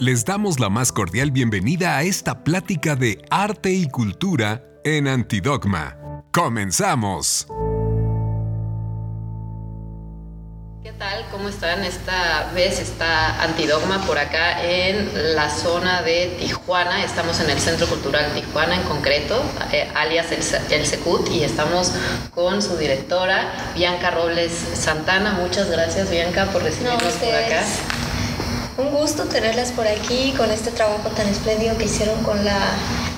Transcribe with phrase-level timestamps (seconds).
[0.00, 5.96] Les damos la más cordial bienvenida a esta plática de arte y cultura en Antidogma.
[6.30, 7.48] ¡Comenzamos!
[10.84, 11.26] ¿Qué tal?
[11.32, 11.82] ¿Cómo están?
[11.82, 17.02] Esta vez está Antidogma por acá en la zona de Tijuana.
[17.02, 19.42] Estamos en el Centro Cultural Tijuana en concreto,
[19.72, 21.92] eh, alias el, Secut, y estamos
[22.32, 25.32] con su directora, Bianca Robles Santana.
[25.32, 27.64] Muchas gracias, Bianca, por recibirnos por acá.
[28.78, 32.60] Un gusto tenerlas por aquí con este trabajo tan espléndido que hicieron con la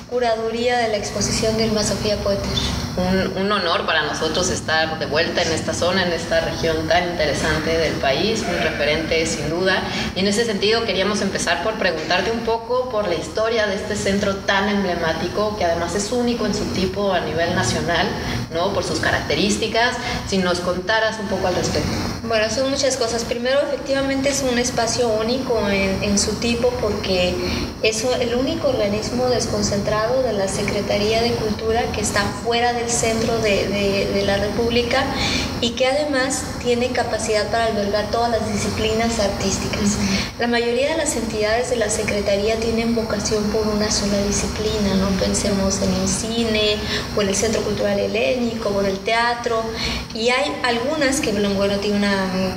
[0.09, 2.49] curaduría de la exposición de Irma Sofía Poeter.
[2.97, 7.11] Un, un, honor para nosotros estar de vuelta en esta zona, en esta región tan
[7.11, 9.83] interesante del país, un referente sin duda.
[10.15, 13.95] Y en ese sentido queríamos empezar por preguntarte un poco por la historia de este
[13.95, 18.07] centro tan emblemático, que además es único en su tipo a nivel nacional,
[18.51, 18.73] ¿no?
[18.73, 19.95] por sus características.
[20.27, 22.10] Si nos contaras un poco al respecto.
[22.23, 23.23] Bueno, son muchas cosas.
[23.23, 27.33] Primero, efectivamente es un espacio único en, en su tipo porque
[27.81, 33.39] es el único organismo desconcentrado de la Secretaría de Cultura que está fuera del centro
[33.39, 35.03] de, de, de, la República
[35.61, 39.97] y que además tiene capacidad para albergar todas las disciplinas artísticas.
[40.37, 45.09] La mayoría de las entidades de la Secretaría tienen vocación por una sola disciplina, no
[45.19, 46.75] pensemos en el cine
[47.17, 49.63] o en el Centro Cultural Helénico o en el teatro
[50.13, 52.10] y hay algunas que bueno, tienen una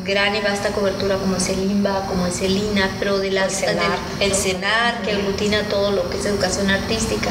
[0.05, 3.62] gran y vasta cobertura como es el IMBA, como es el INA, pero de las,
[3.62, 7.30] el CENAR, el CENAR que aglutina todo lo que es educación artística.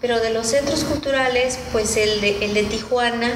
[0.00, 3.32] Pero de los centros culturales, pues el de, el de Tijuana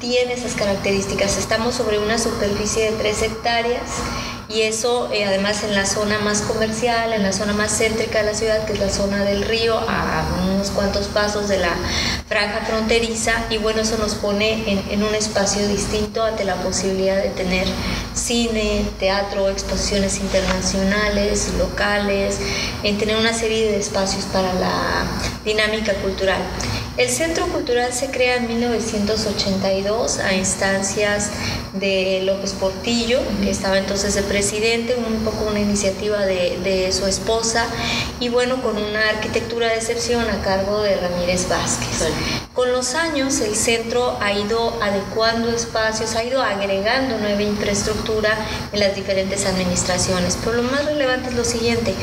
[0.00, 1.36] tiene esas características.
[1.36, 3.82] Estamos sobre una superficie de 3 hectáreas
[4.54, 8.24] y eso eh, además en la zona más comercial, en la zona más céntrica de
[8.24, 11.74] la ciudad, que es la zona del río, a unos cuantos pasos de la
[12.28, 17.16] franja fronteriza, y bueno, eso nos pone en, en un espacio distinto ante la posibilidad
[17.22, 17.66] de tener
[18.14, 22.38] cine, teatro, exposiciones internacionales, locales,
[22.82, 25.04] en tener una serie de espacios para la
[25.44, 26.42] dinámica cultural.
[26.98, 31.30] El Centro Cultural se crea en 1982 a instancias
[31.72, 37.06] de López Portillo, que estaba entonces de presidente, un poco una iniciativa de, de, su
[37.06, 37.64] esposa,
[38.20, 42.10] y bueno, con una arquitectura de excepción a cargo de Ramírez Vázquez.
[42.52, 48.36] Con los años el centro ha ido adecuando espacios, ha ido agregando nueva infraestructura
[48.70, 51.94] en las diferentes administraciones, pero lo más relevante es lo siguiente,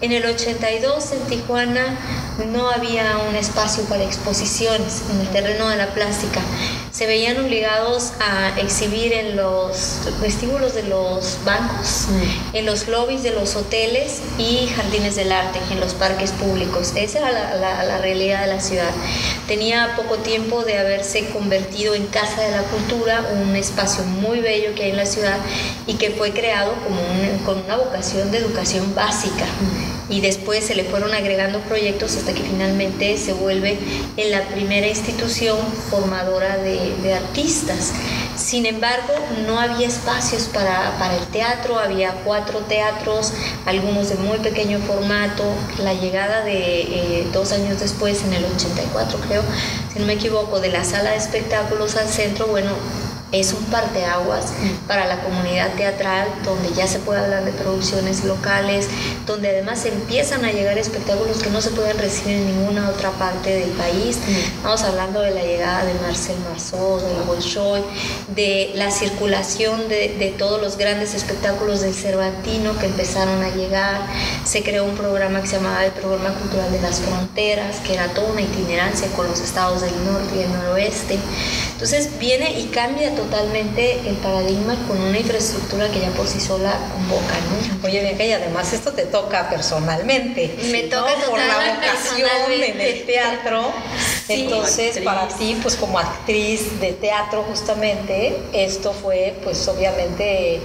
[0.00, 1.98] en el 82 en Tijuana
[2.44, 6.40] no había un espacio para exposiciones en el terreno de la plástica.
[6.92, 12.56] Se veían obligados a exhibir en los vestíbulos de los bancos, mm.
[12.56, 16.92] en los lobbies de los hoteles y jardines del arte, en los parques públicos.
[16.96, 18.90] Esa era la, la, la realidad de la ciudad.
[19.46, 24.74] Tenía poco tiempo de haberse convertido en Casa de la Cultura, un espacio muy bello
[24.74, 25.38] que hay en la ciudad
[25.86, 29.44] y que fue creado como un, con una vocación de educación básica.
[29.44, 33.78] Mm y después se le fueron agregando proyectos hasta que finalmente se vuelve
[34.16, 35.58] en la primera institución
[35.90, 37.92] formadora de, artistas.
[38.36, 39.14] Sin embargo,
[39.46, 43.32] no había espacios para, para, el teatro, había cuatro teatros,
[43.64, 45.44] algunos de muy pequeño formato.
[45.82, 49.42] La llegada de eh, dos años después, en el 84 creo,
[49.92, 52.70] si no me equivoco, de la sala de espectáculos al centro, bueno,
[53.32, 54.52] es un parteaguas
[54.86, 58.88] para la comunidad teatral, donde ya se puede hablar de producciones locales,
[59.26, 63.50] donde además empiezan a llegar espectáculos que no se pueden recibir en ninguna otra parte
[63.50, 64.18] del país.
[64.56, 67.82] Estamos hablando de la llegada de Marcel Marceau, de Bolshoi,
[68.28, 74.06] de la circulación de, de, todos los grandes espectáculos del Cervantino que empezaron a llegar.
[74.44, 78.08] Se creó un programa que se llamaba el Programa Cultural de las Fronteras, que era
[78.08, 81.18] toda una itinerancia con los estados del norte y del noroeste.
[81.76, 86.72] Entonces viene y cambia totalmente el paradigma con una infraestructura que ya por sí sola
[86.90, 87.86] convoca, ¿no?
[87.86, 90.56] Oye, Bianca, y además esto te toca personalmente.
[90.70, 91.30] Me toca ¿no?
[91.30, 93.70] por la vocación en el teatro.
[94.26, 100.62] Sí, Entonces, para ti, pues como actriz de teatro justamente, esto fue pues obviamente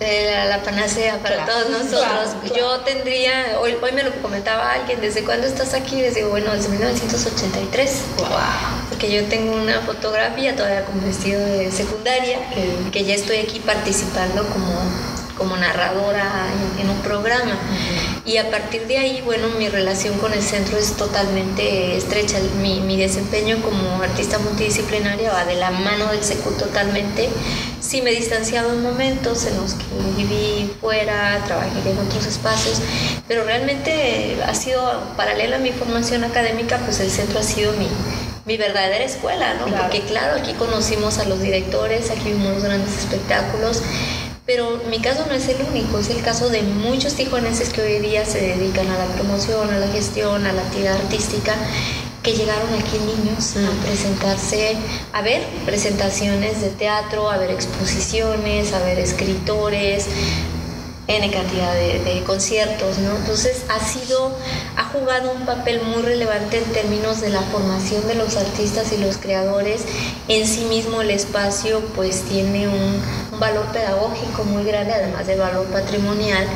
[0.00, 2.00] la, la, panacea para claro, todos nosotros.
[2.00, 2.56] Claro, claro.
[2.56, 6.00] Yo tendría, hoy, hoy me lo comentaba alguien, ¿desde cuándo estás aquí?
[6.00, 8.02] Digo, bueno, desde 1983.
[8.16, 8.28] Wow.
[8.88, 13.60] Porque yo tengo una fotografía todavía con vestido de secundaria, que, que ya estoy aquí
[13.60, 14.72] participando como,
[15.36, 16.46] como narradora
[16.78, 17.52] en, en un programa.
[17.52, 18.09] Uh -huh.
[18.30, 22.38] Y a partir de ahí, bueno, mi relación con el centro es totalmente estrecha.
[22.62, 27.28] Mi, mi desempeño como artista multidisciplinaria va de la mano del SECU totalmente
[27.90, 29.84] sí me he distanciado en momentos en los que
[30.16, 32.80] viví fuera, trabajé en otros espacios,
[33.26, 37.88] pero realmente ha sido paralela a mi formación académica, pues el centro ha sido mi,
[38.46, 39.64] mi verdadera escuela, ¿no?
[39.64, 39.82] Claro.
[39.82, 43.82] Porque claro, aquí conocimos a los directores, aquí vimos grandes espectáculos,
[44.52, 48.00] Pero mi caso no es el único, es el caso de muchos tijuanenses que hoy
[48.00, 51.54] día se dedican a la promoción, a la gestión, a la actividad artística
[52.24, 53.76] que llegaron aquí niños a mm.
[53.86, 54.76] presentarse,
[55.12, 60.06] a ver presentaciones de teatro, a ver exposiciones, a ver escritores,
[61.10, 63.16] N cantidad de, conciertos, ¿no?
[63.16, 64.32] Entonces ha sido,
[64.76, 68.98] ha jugado un papel muy relevante en términos de la formación de los artistas y
[68.98, 69.82] los creadores.
[70.28, 73.00] En sí mismo el espacio pues tiene un,
[73.32, 76.46] un valor pedagógico muy grande, además del valor patrimonial.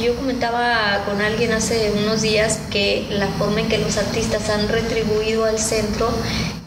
[0.00, 4.68] Yo comentaba con alguien hace unos días que la forma en que los artistas han
[4.68, 6.08] retribuido al centro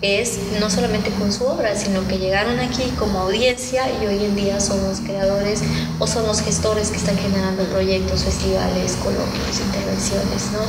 [0.04, 4.36] es no solamente con su obra, sino que llegaron aquí como audiencia y hoy en
[4.36, 5.62] día son los creadores
[5.98, 10.60] o son los gestores que están generando proyectos, festivales, coloquios, intervenciones, ¿no?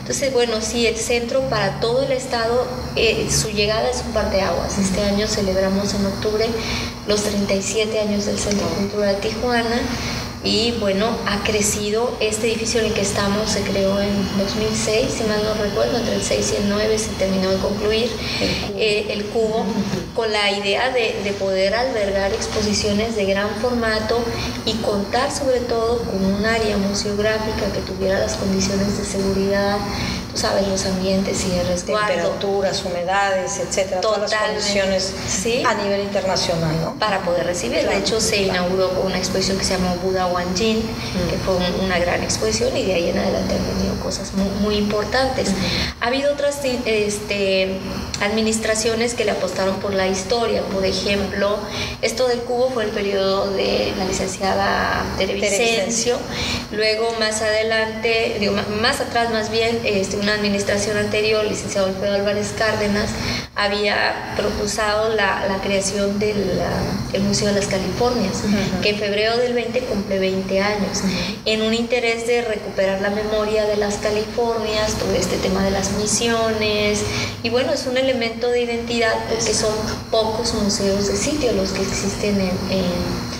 [0.00, 4.76] Entonces, bueno, sí, el centro para todo el estado, eh, su llegada es un parteaguas.
[4.76, 6.44] Este año celebramos en octubre
[7.06, 9.80] los 37 años del Centro Cultural de Tijuana
[10.44, 12.16] y bueno, ha crecido.
[12.20, 16.16] Este edificio en el que estamos se creó en 2006, si mal no recuerdo, entre
[16.16, 18.10] el 6 y el 9 se terminó de concluir
[18.76, 24.22] el cubo, eh, con la idea de, de, poder albergar exposiciones de gran formato
[24.66, 29.78] y contar sobre todo con un área museográfica que tuviera las condiciones de seguridad
[30.34, 32.08] sabes, los ambientes y el resguardo.
[32.08, 35.12] Temperaturas, humedades, etcétera, todas las condiciones
[35.64, 36.98] a nivel internacional, ¿no?
[36.98, 37.86] Para poder recibir.
[37.86, 41.30] de hecho, se inauguró una exposición que se llamó Buda Wanjin, mm.
[41.30, 45.50] que fue una gran exposición y de ahí en adelante han venido cosas muy, importantes.
[46.00, 47.78] Ha habido otras este,
[48.20, 50.62] administraciones que le apostaron por la historia.
[50.62, 51.58] Por ejemplo,
[52.00, 56.18] esto del cubo fue el periodo de la licenciada Tere Vicencio.
[56.70, 62.54] Luego, más adelante, digo, más atrás más bien, este, una administración anterior, licenciado Alfredo Álvarez
[62.56, 63.10] Cárdenas,
[63.56, 64.82] había propuso
[65.16, 66.36] la, la, creación del
[67.22, 68.42] Museo de las Californias,
[68.82, 71.02] que en febrero del 20 cumple 20 años,
[71.44, 75.92] en un interés de recuperar la memoria de las Californias, todo este tema de las
[75.92, 77.02] misiones,
[77.42, 79.74] y bueno, es un elemento de identidad porque son
[80.10, 83.31] pocos museos de sitio los que existen en en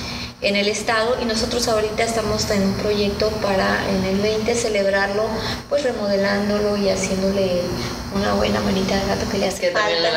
[0.42, 5.24] el estado y nosotros ahorita estamos en un proyecto para en el 20 celebrarlo
[5.68, 7.62] pues remodelándolo y haciéndole
[8.14, 10.08] una buena manita de gato que le hace falta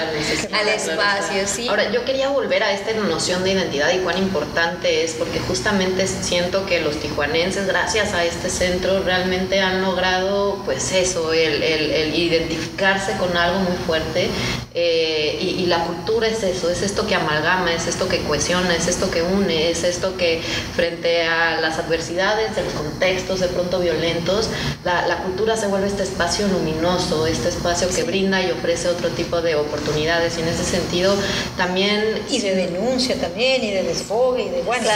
[0.54, 1.68] al espacio, sí.
[1.68, 6.08] Ahora, yo quería volver a esta noción de identidad y cuán importante es, porque justamente
[6.08, 12.16] siento que los tijuanenses, gracias a este centro, realmente han logrado, pues eso, el, el,
[12.16, 14.30] identificarse con algo muy fuerte.
[14.78, 18.76] Eh, y, y, la cultura es eso, es esto que amalgama, es esto que cohesiona,
[18.76, 20.42] es esto que une, es esto que
[20.76, 24.50] frente a las adversidades de los contextos de pronto violentos,
[24.84, 29.10] la, la cultura se vuelve este espacio luminoso, este espacio que brinda y ofrece otro
[29.10, 31.16] tipo de oportunidades y en ese sentido
[31.58, 32.24] también...
[32.30, 34.88] Y de denuncia también, y de desfogue, y de, bueno,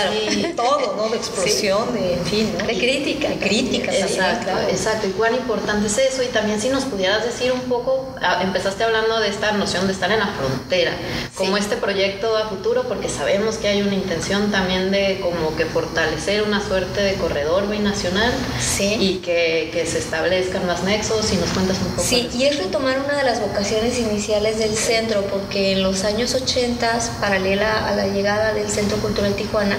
[0.56, 1.10] todo, ¿no?
[1.10, 2.66] De explosión, de, en fin, ¿no?
[2.66, 3.30] De crítica.
[3.30, 7.52] De crítica exacto, Exacto, y cuán importante es eso y también si nos pudieras decir
[7.52, 10.92] un poco, empezaste hablando de esta noción de estar en la frontera,
[11.36, 15.66] como este proyecto a futuro, porque sabemos que hay una intención también de como que
[15.66, 18.98] fortalecer una suerte de corredor binacional sí.
[19.00, 22.04] y que, que se establezcan más nexos y nos cuentas un poco.
[22.04, 26.36] Sí, y es tomar una de las vocaciones iniciales del centro, porque en los años
[26.36, 29.78] 80, paralela a la llegada del Centro Cultural Tijuana,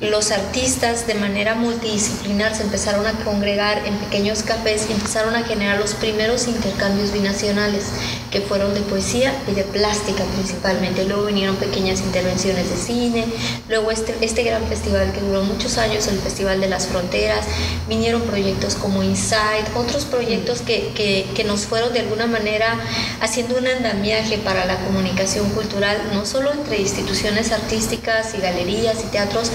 [0.00, 5.44] los artistas de manera multidisciplinar se empezaron a congregar en pequeños cafés y empezaron a
[5.44, 7.84] generar los primeros intercambios binacionales,
[8.30, 11.04] que fueron de poesía y de plástica principalmente.
[11.04, 13.26] Luego vinieron pequeñas intervenciones de cine,
[13.68, 17.46] luego este, este gran festival que duró muchos años, el Festival de las Fronteras,
[17.88, 22.80] vinieron proyectos como Inside, otros proyectos que, que, que nos fueron de alguna manera
[23.20, 29.06] haciendo un andamiaje para la comunicación cultural, no solo entre instituciones artísticas y galerías y
[29.08, 29.50] teatros,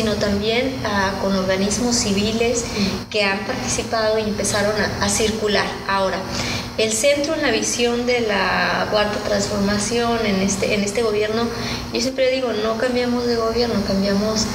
[0.00, 0.72] sino también
[1.20, 2.64] con organismos civiles
[3.10, 5.66] que han participado y empezaron a, circular.
[5.86, 6.16] Ahora,
[6.78, 11.42] el centro en la visión de la cuarta transformación en este, en este gobierno,
[11.92, 14.46] yo siempre digo, no cambiamos de gobierno, cambiamos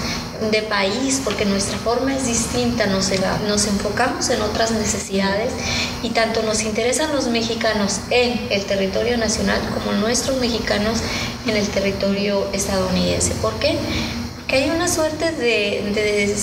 [0.50, 3.12] de país, porque nuestra forma es distinta, nos,
[3.48, 5.54] nos enfocamos en otras necesidades
[6.02, 11.02] y tanto nos interesan los mexicanos en el territorio nacional como nuestros mexicanos
[11.48, 13.36] en el territorio estadounidense.
[13.36, 13.78] ¿Por qué?
[14.48, 16.36] Que hay una suerte de,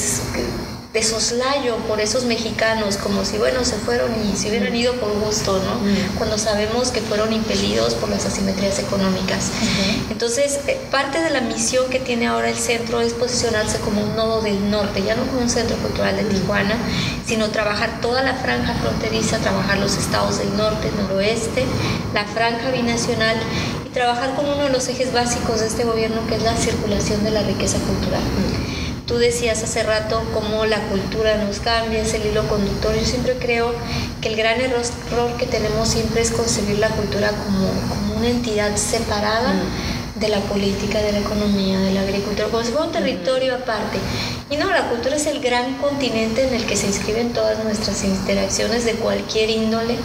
[0.92, 5.12] de, soslayo por esos mexicanos, como si, bueno, se fueron y se hubieran ido por
[5.20, 5.80] gusto, ¿no?
[6.18, 9.50] Cuando sabemos que fueron impelidos por las asimetrías económicas.
[10.10, 14.14] Entonces, eh, parte de la misión que tiene ahora el centro es posicionarse como un
[14.14, 16.76] nodo del norte, ya no como un centro cultural de Tijuana,
[17.26, 21.64] sino trabajar toda la franja fronteriza, trabajar los estados del norte, noroeste,
[22.12, 23.36] la franja binacional
[23.92, 27.30] trabajar con uno de los ejes básicos de este gobierno, que es la circulación de
[27.30, 28.22] la riqueza cultural.
[29.06, 32.94] Tú decías hace rato cómo la cultura nos cambia, es el hilo conductor.
[32.94, 33.74] Yo siempre creo
[34.20, 34.82] que el gran error
[35.38, 39.54] que tenemos siempre es concebir la cultura como, como una entidad separada.
[39.54, 43.54] Mm de la política, de la economía, de la agricultura, como si fuera un territorio
[43.54, 43.98] aparte.
[44.50, 48.04] Y no, la cultura es el gran continente en el que se inscriben todas nuestras
[48.04, 49.96] interacciones de cualquier índole.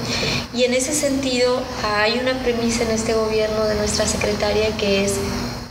[0.54, 5.14] Y en ese sentido hay una premisa en este gobierno de nuestra secretaria que es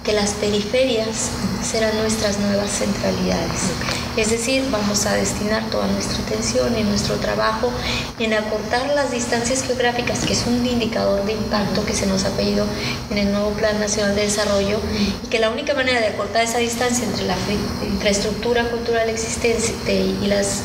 [0.07, 1.31] que las periferias
[1.69, 3.73] serán nuestras nuevas centralidades.
[4.17, 7.73] Es decir, vamos a destinar toda nuestra atención y nuestro trabajo
[8.21, 12.31] en acortar las distancias geográficas, que es un indicador de impacto que se nos ha
[12.31, 12.67] pedido
[13.11, 14.79] en el nuevo Plan Nacional de Desarrollo,
[15.25, 17.37] y que la única manera de acortar esa distancia entre la
[17.85, 20.63] infraestructura cultural existente y las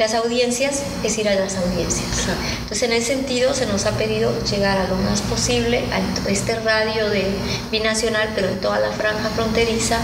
[0.00, 2.26] las audiencias es ir a las audiencias.
[2.62, 6.58] Entonces, en ese sentido, se nos ha pedido llegar a lo más posible a este
[6.58, 7.26] radio de
[7.70, 9.98] binacional, pero en toda la franja fronteriza.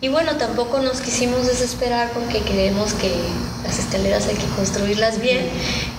[0.00, 3.12] Y bueno, tampoco nos quisimos desesperar porque creemos que
[3.64, 5.48] las esteleras hay que construirlas bien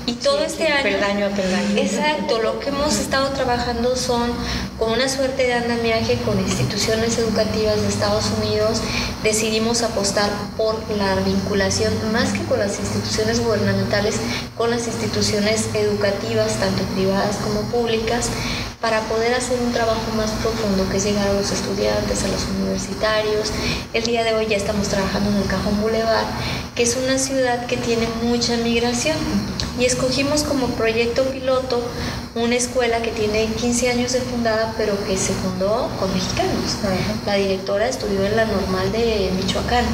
[0.09, 0.83] y todo este año...
[0.83, 1.77] Peldaño a peldaño.
[1.77, 4.31] Exacto, lo que hemos estado trabajando son
[4.79, 8.81] con una suerte de andamiaje con instituciones educativas de Estados Unidos.
[9.23, 14.15] Decidimos apostar por la vinculación, más que con las instituciones gubernamentales,
[14.57, 18.29] con las instituciones educativas, tanto privadas como públicas,
[18.81, 22.47] para poder hacer un trabajo más profundo que es llegar a los estudiantes, a los
[22.57, 23.51] universitarios.
[23.93, 26.25] El día de hoy ya estamos trabajando en el Cajón Boulevard,
[26.73, 29.17] que es una ciudad que tiene mucha migración
[29.79, 31.81] y escogimos como proyecto piloto
[32.35, 36.77] una escuela que tiene 15 años de fundada, pero que se fundó con mexicanos.
[37.25, 39.85] La directora estudió en la normal de Michoacán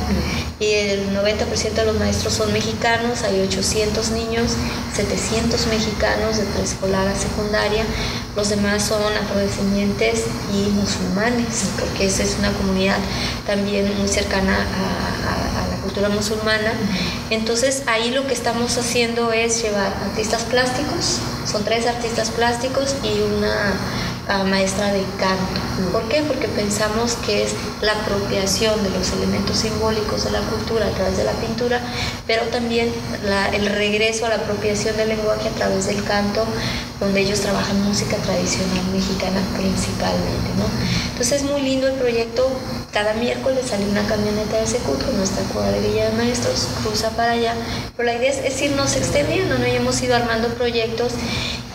[0.59, 4.53] y el 90% de los maestros son mexicanos, hay 800 niños,
[4.95, 7.85] 700 mexicanos de preescolar a secundaria,
[8.35, 12.97] los demás son afrodescendientes y musulmanes, porque esa es una comunidad
[13.45, 16.73] también muy cercana a, a la cultura musulmana.
[17.29, 23.21] Entonces ahí lo que estamos haciendo es llevar artistas plásticos, son tres artistas plásticos y
[23.21, 23.73] una
[24.43, 25.91] maestra de canto.
[25.91, 26.21] ¿Por qué?
[26.23, 31.17] Porque pensamos que es la apropiación de los elementos simbólicos de la cultura a través
[31.17, 31.79] de la pintura,
[32.25, 32.91] pero también
[33.53, 36.45] el regreso a la apropiación del lenguaje a través del canto,
[36.99, 40.49] donde ellos trabajan música tradicional mexicana principalmente.
[40.57, 40.65] ¿no?
[41.11, 42.47] Entonces es muy lindo el proyecto.
[42.91, 47.53] Cada miércoles sale una camioneta de Secut con nuestra cuadrilla de maestros, cruza para allá,
[47.97, 49.67] pero la idea es, irnos extendiendo, ¿no?
[49.67, 51.11] Y hemos ido armando proyectos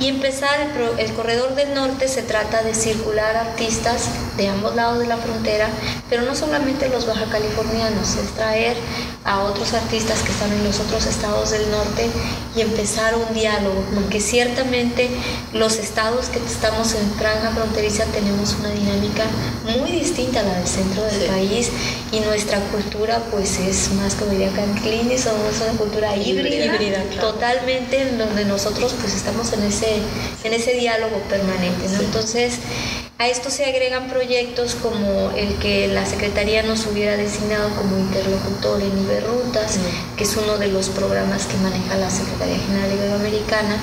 [0.00, 4.09] y empezar el, el corredor del norte se trata trata de circular artistas
[4.40, 5.68] de ambos lados de la frontera,
[6.09, 8.76] pero no solamente los baja californianos, es traer
[9.25, 12.09] a otros artistas que están en los otros estados del norte
[12.56, 15.11] y empezar un diálogo, porque ciertamente
[15.52, 19.25] los estados que estamos en franja fronteriza tenemos una dinámica
[19.78, 21.70] muy distinta a la del centro del país
[22.11, 28.18] y nuestra cultura pues es más como diría Canclini, somos una cultura híbrida, totalmente en
[28.18, 29.99] donde nosotros pues estamos en ese,
[30.44, 32.00] en ese diálogo permanente, ¿no?
[32.00, 32.61] Entonces, entonces,
[33.21, 38.81] a esto se agregan proyectos como el que la Secretaría nos hubiera designado como interlocutor
[38.81, 39.79] en Iberrutas,
[40.17, 43.77] que es uno de los programas que maneja la Secretaría General Iberoamericana.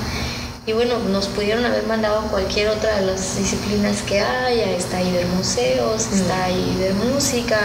[0.66, 6.12] Y bueno, nos pudieron haber mandado cualquier otra de las disciplinas que haya, está Ibermuseos,
[6.12, 7.60] está Ibermúsica,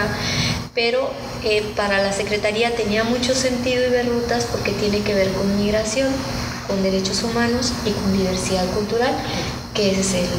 [0.75, 1.09] pero
[1.43, 6.13] eh, para la Secretaría tenía mucho sentido Iberrutas porque tiene que ver con migración,
[6.67, 9.15] con derechos humanos y con diversidad cultural,
[9.73, 10.29] que es el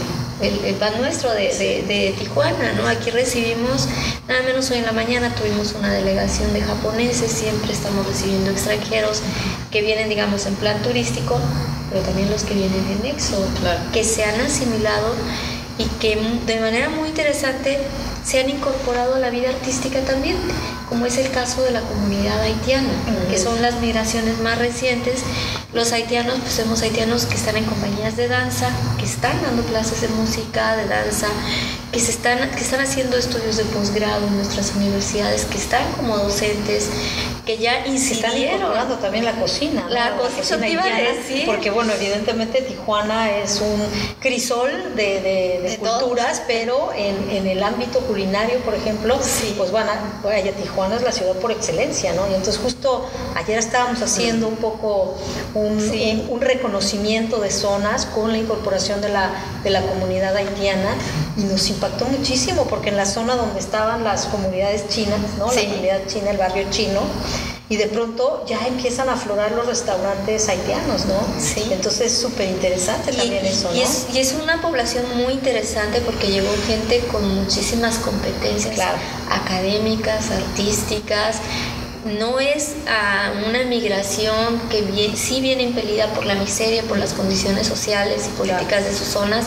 [0.41, 2.87] el, pan nuestro de, Tijuana, ¿no?
[2.89, 3.89] Aquí recibimos,
[4.29, 9.23] nada menos hoy en la mañana tuvimos una delegación de japoneses, siempre estamos recibiendo extranjeros
[9.71, 11.39] que vienen, digamos, en plan turístico,
[11.91, 13.47] pero también los que vienen en éxodo,
[13.93, 15.15] que se han asimilado
[15.79, 17.79] y que de manera muy interesante
[18.25, 20.37] se han incorporado a la vida artística también,
[20.89, 22.91] como es el caso de la comunidad haitiana,
[23.29, 25.23] que son las migraciones más recientes.
[25.75, 30.03] Los haitianos, pues vemos haitianos que están en compañías de danza, que están dando clases
[30.03, 31.27] de música, de danza,
[31.91, 36.17] que, se están, que están haciendo estudios de posgrado en nuestras universidades, que están como
[36.17, 36.91] docentes,
[37.45, 38.73] que ya incidieron.
[38.73, 39.87] Están también la cocina.
[39.89, 40.67] La, cocina,
[41.47, 43.83] Porque bueno, evidentemente Tijuana es un
[44.21, 49.19] crisol de, culturas, pero en, en, el ámbito culinario, por ejemplo,
[49.57, 49.91] pues bueno,
[50.23, 52.23] vaya, Tijuana es la ciudad por excelencia, ¿no?
[52.29, 55.17] Y entonces justo ayer estábamos haciendo un poco
[55.55, 59.31] un, un, reconocimiento de zonas con la incorporación de la,
[59.63, 60.95] de la comunidad haitiana
[61.37, 65.53] y nos impactó muchísimo porque en la zona donde estaban las comunidades chinas, ¿no?
[65.53, 67.01] La comunidad china, el barrio chino,
[67.69, 71.17] y de pronto ya empiezan a aflorar los restaurantes haitianos, ¿no?
[71.41, 71.65] Sí.
[71.71, 73.77] Entonces es súper interesante también eso, ¿no?
[73.77, 78.79] Y es, y es, una población muy interesante porque llegó gente con muchísimas competencias
[79.31, 81.39] académicas, artísticas,
[82.05, 87.15] no es ah, una migración que bien, sí viene impelida por la miseria, por las
[87.15, 89.47] condiciones sociales y políticas de sus zonas,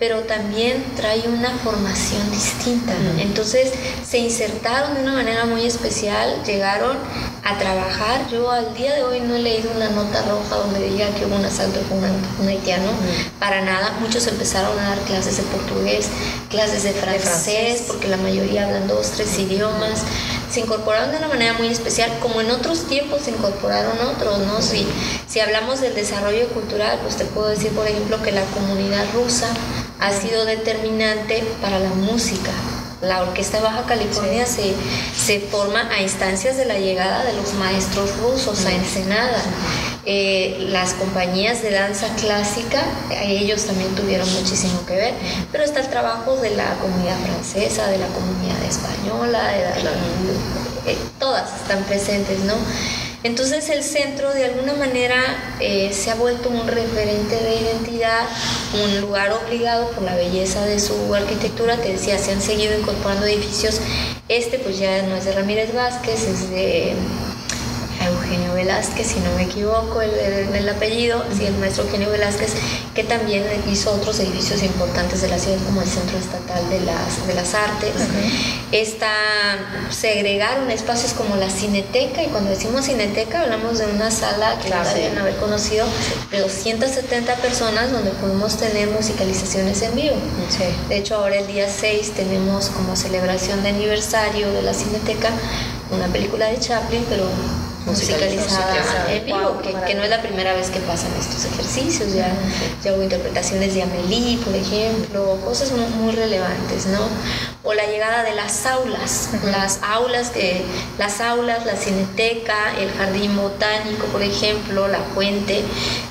[0.00, 2.94] pero también trae una formación distinta.
[3.18, 3.70] Entonces
[4.08, 6.96] se insertaron de una manera muy especial, llegaron
[7.44, 8.26] a trabajar.
[8.32, 11.36] Yo al día de hoy no he leído una nota roja donde diga que hubo
[11.36, 12.90] un asalto con un, haitiano,
[13.38, 13.98] para nada.
[14.00, 16.08] Muchos empezaron a dar clases de portugués,
[16.48, 20.02] clases de francés, porque la mayoría hablan dos, tres idiomas
[20.50, 24.60] se incorporaron de una manera muy especial, como en otros tiempos se incorporaron otros, ¿no?
[24.60, 24.84] Si,
[25.28, 29.46] si hablamos del desarrollo cultural, pues te puedo decir, por ejemplo, que la comunidad rusa
[30.00, 32.50] ha sido determinante para la música.
[33.02, 34.74] La Orquesta Baja California se,
[35.16, 39.42] se, forma a instancias de la llegada de los maestros rusos a Ensenada.
[40.04, 42.82] Eh, las compañías de danza clásica,
[43.22, 45.14] ellos también tuvieron muchísimo que ver,
[45.52, 51.54] pero está el trabajo de la comunidad francesa, de la comunidad española, de eh, todas
[51.60, 52.54] están presentes, ¿no?
[53.22, 55.16] Entonces el centro de alguna manera
[55.60, 58.26] eh, se ha vuelto un referente de identidad,
[58.82, 61.76] un lugar obligado por la belleza de su arquitectura.
[61.76, 63.80] Te decía, se han seguido incorporando edificios.
[64.28, 66.94] Este pues ya no es de Ramírez Vázquez, es de
[68.30, 72.52] Eugenio Velázquez, si no me equivoco, el, el, apellido, sí, el maestro Eugenio Velázquez,
[72.94, 77.26] que también hizo otros edificios importantes de la ciudad, como el Centro Estatal de las,
[77.26, 77.90] de las Artes.
[78.70, 79.10] Está,
[79.90, 84.88] segregaron espacios como la Cineteca, y cuando decimos Cineteca hablamos de una sala que claro,
[84.94, 85.86] deben haber conocido
[86.30, 90.16] de 270 personas donde podemos tener musicalizaciones en vivo.
[90.88, 95.30] De hecho, ahora el día 6 tenemos como celebración de aniversario de la Cineteca
[95.90, 97.24] una película de Chaplin, pero
[97.86, 102.32] musicalizada en vivo, que, no es la primera vez que pasan estos ejercicios, ya,
[102.84, 107.08] ya hubo interpretaciones de Amélie, por ejemplo, cosas muy, muy relevantes, ¿no?
[107.62, 110.32] O la llegada de las aulas, las aulas,
[110.98, 115.62] las aulas, la cineteca, el jardín botánico, por ejemplo, la fuente,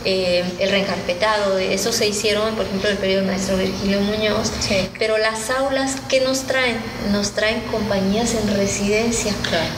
[0.05, 4.51] eh, el reencarpetado, eso se hicieron, por ejemplo, en el periodo del maestro Virgilio Muñoz,
[4.99, 6.77] pero las aulas, ¿qué nos traen?
[7.11, 9.33] Nos traen compañías en residencia,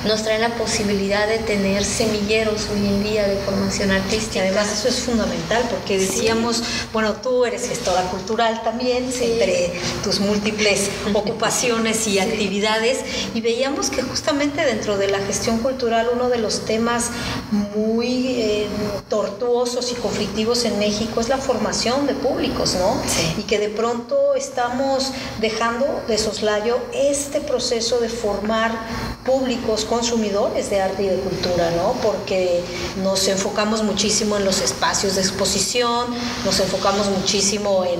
[0.05, 4.41] nos traen la posibilidad de tener semilleros hoy en día de formación artística.
[4.41, 9.71] además eso es fundamental porque decíamos, bueno, tú eres gestora cultural también, entre
[10.03, 12.99] tus múltiples ocupaciones, y actividades
[13.35, 17.11] y veíamos que justamente dentro de la gestión cultural uno de los temas
[17.51, 18.67] muy eh,
[19.09, 22.95] tortuosos y conflictivos en México es la formación de públicos, ¿no?
[23.39, 28.71] Y que de pronto estamos dejando de soslayo este proceso de formar
[29.23, 31.93] públicos consumidores de arte y de cultura, ¿no?
[32.01, 32.63] Porque
[33.03, 36.07] nos enfocamos muchísimo en los espacios de exposición,
[36.43, 37.99] nos enfocamos muchísimo en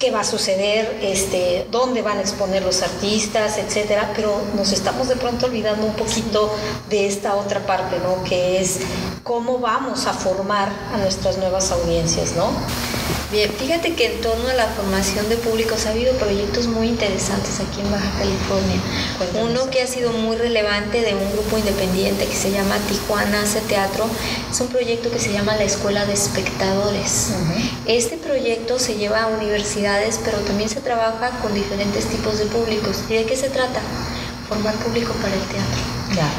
[0.00, 5.08] qué va a suceder, este, dónde van a exponer los artistas, etcétera, pero nos estamos
[5.08, 6.50] de pronto olvidando un poquito
[6.88, 8.24] de esta otra parte, ¿no?
[8.24, 8.80] Que es
[9.22, 12.50] cómo vamos a formar a nuestras nuevas audiencias, ¿no?
[13.32, 17.60] Bien, fíjate que en torno a la formación de públicos ha habido proyectos muy interesantes
[17.60, 18.80] aquí en Baja California.
[19.40, 23.60] Uno que ha sido muy relevante de un grupo independiente que se llama Tijuana Hace
[23.60, 24.06] Teatro
[24.50, 27.28] es un proyecto que se llama la Escuela de Espectadores.
[27.86, 32.96] Este proyecto se lleva a universidades, pero también se trabaja con diferentes tipos de públicos.
[33.08, 33.80] ¿Y de qué se trata?
[34.48, 35.89] Formar público para el teatro.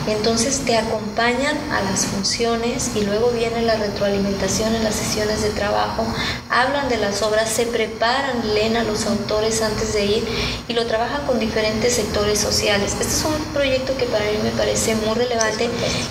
[0.07, 5.49] Entonces te acompañan a las funciones y luego viene la retroalimentación en las sesiones de
[5.49, 6.05] trabajo,
[6.49, 10.27] hablan de las obras, se preparan, leen a los autores antes de ir
[10.67, 12.93] y lo trabajan con diferentes sectores sociales.
[12.99, 15.69] Este es un proyecto que para mí me parece muy relevante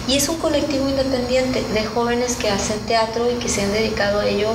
[0.09, 4.21] y es un colectivo independiente de jóvenes que hacen teatro y que se han dedicado
[4.21, 4.51] a ello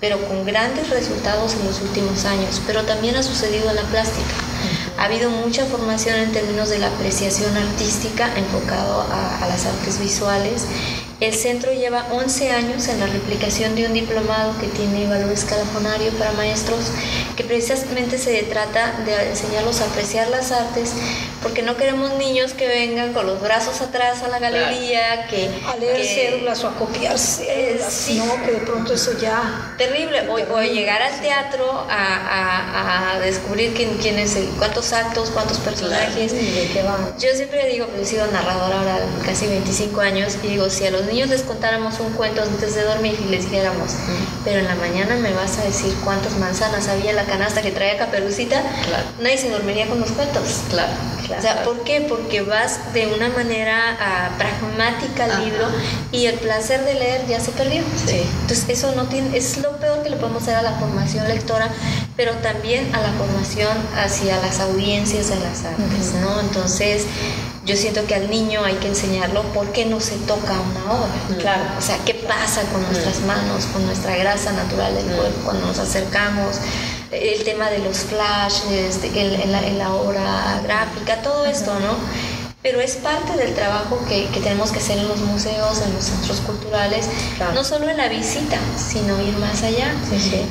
[0.00, 4.47] pero con grandes resultados en los últimos años, pero también ha sucedido en la plástica.
[4.98, 10.66] Ha habido mucha formación en términos de la apreciación artística enfocado a, las artes visuales.
[11.20, 16.10] El centro lleva 11 años en la replicación de un diplomado que tiene valor escalafonario
[16.18, 16.90] para maestros,
[17.36, 20.92] que precisamente se trata de enseñarlos a apreciar las artes,
[21.42, 25.48] porque no queremos niños que vengan con los brazos atrás a la galería, que...
[25.66, 27.78] A leer cédulas o a copiarse,
[28.16, 29.74] no, que de pronto eso ya...
[29.78, 36.32] Terrible, o, llegar al teatro a, descubrir quién, quién es el, cuántos actos, cuántos personajes.
[37.18, 40.90] Yo siempre digo, pues he sido narradora ahora casi 25 años, y digo, si a
[40.90, 43.94] los niños les contáramos un cuento antes de dormir y les dijéramos,
[44.44, 47.70] pero en la mañana me vas a decir cuántas manzanas había en la canasta que
[47.70, 48.62] traía Caperucita,
[49.20, 50.62] nadie se dormiría con los cuentos.
[50.70, 51.17] Claro.
[51.36, 52.00] O sea, ¿por qué?
[52.08, 55.66] Porque vas de una manera ah, pragmática al libro
[56.12, 57.82] y el placer de leer ya se perdió.
[57.82, 61.70] Entonces, eso no tiene, es lo peor que le podemos hacer a la formación lectora,
[62.16, 66.40] pero también a la formación hacia las audiencias de las artes, ¿no?
[66.40, 67.04] Entonces,
[67.68, 71.38] yo siento que al niño hay que enseñarlo por qué no se toca una obra.
[71.38, 71.62] Claro.
[71.76, 75.78] O sea, qué pasa con nuestras manos, con nuestra grasa natural del cuerpo cuando nos
[75.78, 76.56] acercamos
[77.10, 81.96] el tema de los flashes, en, la, en, la, obra gráfica, todo esto, ¿no?
[82.62, 86.04] pero es parte del trabajo que, que, tenemos que hacer en los museos, en los
[86.04, 87.08] centros culturales,
[87.54, 89.94] no solo en la visita, sino ir más allá.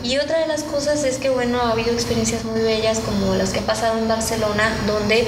[0.04, 3.52] Y otra de las cosas es que, bueno, ha habido experiencias muy bellas como las
[3.52, 5.28] que he pasado en Barcelona, donde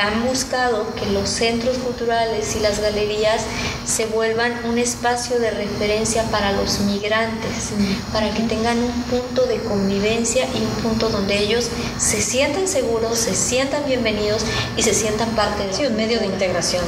[0.00, 3.42] han buscado que los centros culturales y las galerías
[3.84, 7.70] se vuelvan un espacio de referencia para los migrantes,
[8.12, 13.18] para que tengan un punto de convivencia y un punto donde ellos se sientan seguros,
[13.18, 14.42] se sientan bienvenidos
[14.76, 16.84] y se sientan parte de sí, un medio de integración.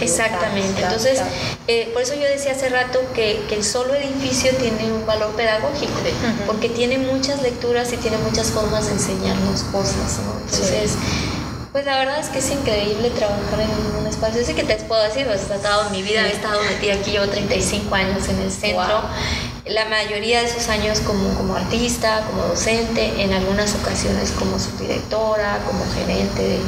[0.00, 0.82] Exactamente.
[0.82, 1.20] Entonces,
[1.68, 5.34] eh, por eso yo decía hace rato que, que, el solo edificio tiene un valor
[5.36, 5.92] pedagógico,
[6.46, 10.18] porque tiene muchas lecturas y tiene muchas formas de enseñarnos cosas.
[10.44, 10.92] Entonces,
[11.76, 14.40] pues la verdad es que es increíble trabajar en un espacio.
[14.40, 17.28] Así que te puedo decir, pues he estado mi vida, he estado metida aquí yo
[17.28, 19.02] 35 años en el centro.
[19.68, 25.58] La mayoría de esos años como, como artista, como docente, en algunas ocasiones como subdirectora,
[25.66, 26.58] como gerente de,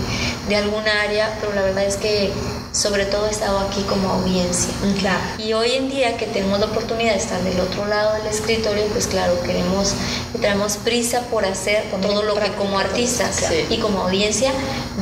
[0.48, 2.32] de alguna área, pero la verdad es que
[2.72, 4.72] sobre todo he estado aquí como audiencia.
[5.00, 5.20] Claro.
[5.38, 8.84] Y hoy en día que tenemos la oportunidad de estar del otro lado del escritorio,
[8.86, 9.94] pues claro, queremos,
[10.40, 14.52] tenemos prisa por hacer todo lo que como artistas y como audiencia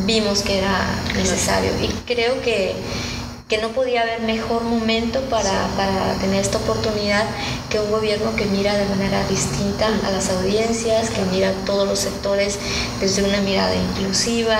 [0.04, 1.70] vimos que era necesario.
[1.82, 2.74] Y creo que
[3.48, 7.24] que no podía haber mejor momento para, para, tener esta oportunidad
[7.70, 12.00] que un gobierno que mira de manera distinta a las audiencias, que mira todos los
[12.00, 12.58] sectores
[13.00, 14.58] desde una mirada inclusiva.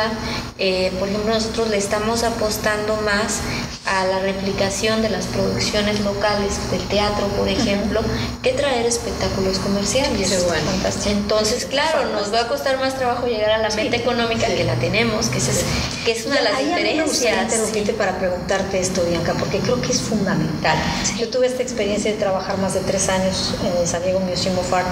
[0.59, 3.41] Eh, por ejemplo, nosotros le estamos apostando más
[3.87, 8.01] a la replicación de las producciones locales del teatro, por ejemplo,
[8.43, 10.45] que traer espectáculos comerciales.
[10.45, 10.67] bueno.
[11.07, 14.75] Entonces, claro, nos va a costar más trabajo llegar a la meta económica que la
[14.75, 15.65] tenemos, que es,
[16.05, 17.53] que es una de las diferencias.
[17.97, 20.77] para preguntarte esto, Bianca, porque creo que es fundamental.
[21.17, 24.59] Yo tuve esta experiencia de trabajar más de tres años en el San Diego Museum
[24.59, 24.87] of Art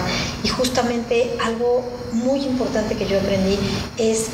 [0.45, 3.59] y justamente algo muy importante que yo aprendí
[3.99, 4.27] es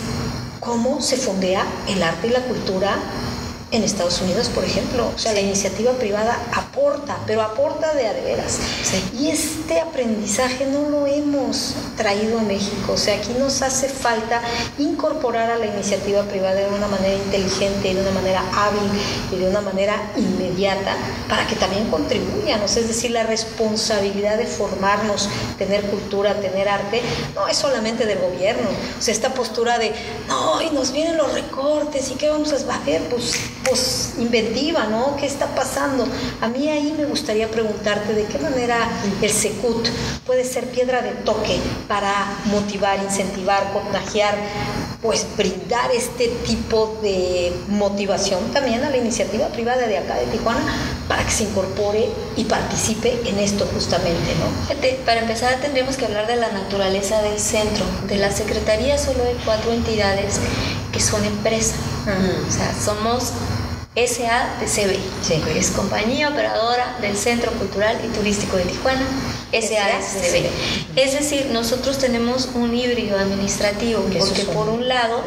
[0.60, 2.98] cómo se fondea el arte y la cultura
[3.72, 5.10] en Estados Unidos, por ejemplo.
[5.14, 8.58] O sea, la iniciativa privada aporta, pero aporta de a de veras.
[9.16, 12.92] Y este aprendizaje no lo hemos traído a México.
[12.92, 14.42] O sea, aquí nos hace falta
[14.78, 18.90] incorporar a la iniciativa privada de una manera inteligente, de una manera hábil
[19.32, 20.96] y de una manera inmediata
[21.28, 22.62] para que también contribuyan.
[22.62, 25.28] es decir, la responsabilidad de formarnos,
[25.58, 27.02] tener cultura, tener arte,
[27.34, 28.68] no es solamente del gobierno.
[28.98, 29.92] O sea, esta postura de,
[30.28, 35.16] no, y nos vienen los recortes y qué vamos a hacer, pues pues, inventiva, ¿no?
[35.16, 36.06] ¿Qué está pasando?
[36.40, 38.88] A mí ahí me gustaría preguntarte de qué manera
[39.20, 39.88] el SECUT
[40.26, 42.12] puede ser piedra de toque para
[42.46, 44.34] motivar, incentivar, contagiar,
[45.02, 50.60] pues brindar este tipo de motivación también a la iniciativa privada de acá de Tijuana
[51.08, 55.04] para que se incorpore y participe en esto justamente, ¿no?
[55.04, 57.84] Para empezar tendríamos que hablar de la naturaleza del centro.
[58.06, 60.38] De la Secretaría solo hay cuatro entidades
[60.92, 61.76] que son empresas.
[62.48, 63.32] O sea, somos
[63.96, 65.42] SADCB, sí.
[65.44, 69.04] que es Compañía Operadora del Centro Cultural y Turístico de Tijuana,
[69.52, 70.46] SADCB.
[70.96, 75.22] Es decir, nosotros tenemos un híbrido administrativo, porque por un lado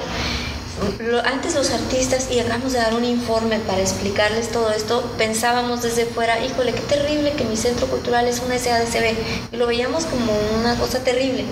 [1.26, 6.06] antes los artistas, y acabamos de dar un informe para explicarles todo esto, pensábamos desde
[6.06, 9.16] fuera, híjole, qué terrible que mi centro cultural es una SADCB,
[9.52, 11.46] y lo veíamos como una cosa terrible.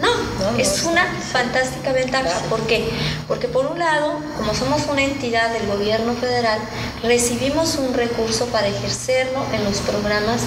[0.00, 2.40] No, es una fantástica ventaja.
[2.48, 2.88] ¿Por qué?
[3.26, 6.58] Porque por un lado, como somos una entidad del gobierno federal,
[7.02, 10.42] recibimos un recurso para ejercerlo en los programas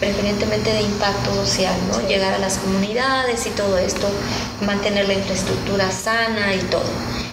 [0.00, 2.08] preferentemente de impacto social, ¿no?
[2.08, 4.08] Llegar a las comunidades y todo esto,
[4.60, 6.82] mantener la infraestructura sana y todo.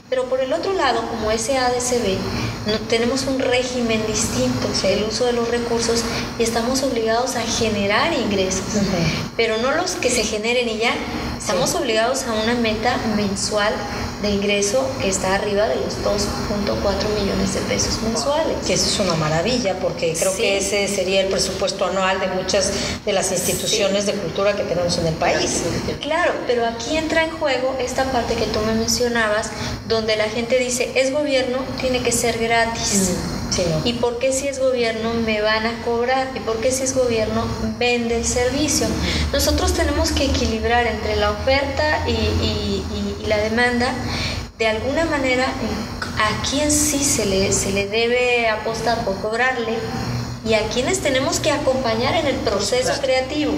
[0.09, 2.17] Pero por el otro lado, como SADCB,
[2.65, 6.03] no, tenemos un régimen distinto, o sea, el uso de los recursos,
[6.39, 8.63] y estamos obligados a generar ingresos,
[9.37, 10.95] pero no los que se generen y ya,
[11.37, 13.73] estamos obligados a una meta mensual
[14.21, 18.57] de ingreso que está arriba de los 2.4 millones de pesos mensuales.
[18.65, 22.71] Que eso es una maravilla, porque creo que ese sería el presupuesto anual de muchas
[23.05, 25.63] de las instituciones de cultura que tenemos en el país.
[26.01, 29.51] Claro, pero aquí entra en juego esta parte que tú me mencionabas,
[29.87, 33.11] donde la gente dice, es gobierno, tiene que ser gratis.
[33.35, 33.39] Mm.
[33.83, 36.29] ¿Y por qué si es gobierno me van a cobrar?
[36.35, 37.45] ¿Y por qué si es gobierno
[37.77, 38.87] vende el servicio?
[39.33, 43.93] Nosotros tenemos que equilibrar entre la oferta y, la demanda.
[44.57, 49.77] De alguna manera, a quién sí se le, se le debe apostar por cobrarle
[50.49, 53.53] y a quienes tenemos que acompañar en el proceso creativo.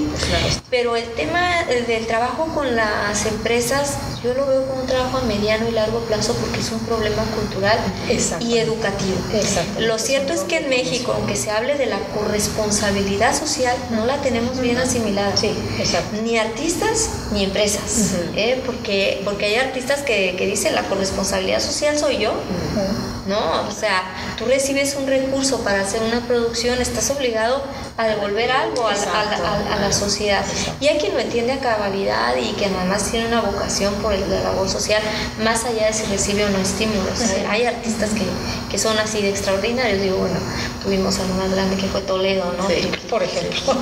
[0.69, 5.21] Pero el tema del trabajo con las empresas, yo lo veo como un trabajo a
[5.21, 7.79] mediano y largo plazo porque es un problema cultural
[8.41, 9.17] y educativo.
[9.79, 14.17] Lo cierto es que en México, aunque se hable de la corresponsabilidad social, no la
[14.17, 15.33] tenemos bien asimilada.
[16.23, 18.15] Ni artistas ni empresas.
[18.35, 18.61] ¿eh?
[18.65, 22.33] porque, porque hay artistas que, que, dicen la corresponsabilidad social soy yo.
[23.27, 23.67] ¿no?
[23.67, 27.63] O sea, tú recibes un recurso para hacer una producción, estás obligado
[27.97, 28.95] a devolver algo a,
[29.79, 30.43] la sociedad.
[30.79, 34.29] Y hay quien lo entiende a cabalidad y que además tiene una vocación por el,
[34.29, 35.01] la labor social,
[35.43, 37.19] más allá de si recibe o no estímulos.
[37.49, 38.23] hay artistas que,
[38.69, 40.01] que, son así de extraordinarios.
[40.01, 40.39] Digo, bueno,
[40.83, 42.67] tuvimos a más grande que fue Toledo, ¿no?
[43.09, 43.59] por ejemplo.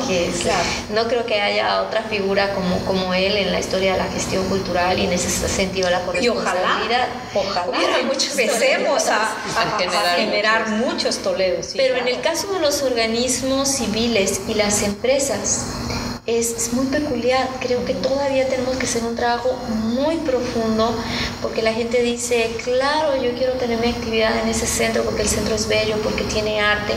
[0.93, 4.47] No creo que haya otra figura como, como él en la historia de la gestión
[4.49, 7.07] cultural y en ese sentido la corresponsabilidad.
[7.33, 9.77] Y ojalá, ojalá muchos empecemos a, a,
[10.67, 11.73] muchos Toledos.
[11.75, 15.65] Pero en el caso de los organismos civiles y las empresas,
[16.25, 17.47] es, muy peculiar.
[17.59, 20.95] Creo que todavía tenemos que hacer un trabajo muy profundo
[21.41, 25.29] porque la gente dice, claro, yo quiero tener mi actividad en ese centro porque el
[25.29, 26.93] centro es bello, porque tiene arte.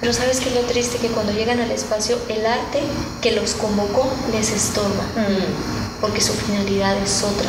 [0.00, 2.80] Pero sabes que lo triste que cuando llegan al espacio, el arte
[3.20, 5.02] que los convocó les estorba.
[5.16, 7.48] Mm porque su finalidad es otra.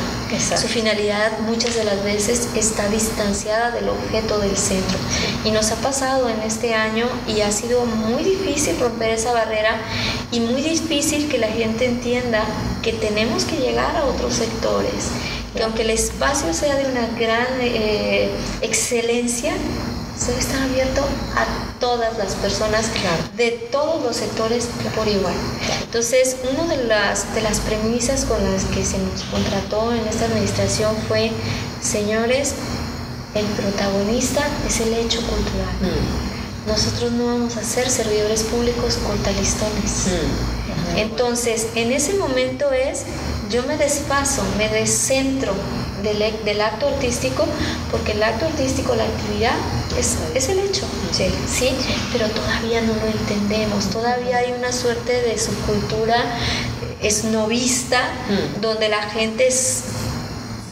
[0.57, 4.97] Su finalidad muchas de las veces está distanciada del objeto del centro.
[5.43, 9.77] Y nos ha pasado en este año y ha sido muy difícil romper esa barrera
[10.31, 12.43] y muy difícil que la gente entienda
[12.81, 15.09] que tenemos que llegar a otros sectores.
[15.55, 18.31] Que aunque el espacio sea de una gran eh,
[18.61, 19.53] excelencia,
[20.27, 21.01] debe estar abierto
[21.35, 21.45] a
[21.79, 22.87] todas las personas
[23.35, 25.33] de todos los sectores por igual.
[25.83, 30.25] Entonces, una de las, de las premisas con las que se nos contrató en esta
[30.25, 31.31] administración fue,
[31.81, 32.53] señores,
[33.35, 35.73] el protagonista es el hecho cultural.
[35.81, 36.69] Mm.
[36.69, 40.07] Nosotros no vamos a ser servidores públicos cortalistones.
[40.07, 40.97] Mm.
[40.97, 43.03] Entonces, en ese momento es,
[43.49, 45.53] yo me despaso, me descentro
[46.03, 47.45] del, del, acto artístico,
[47.91, 49.55] porque el acto artístico, la actividad,
[49.97, 51.25] es, es el hecho, sí.
[51.47, 51.69] sí.
[52.11, 56.23] pero todavía no lo entendemos, todavía hay una suerte de subcultura
[57.01, 58.61] esnovista, mm.
[58.61, 59.83] donde la gente es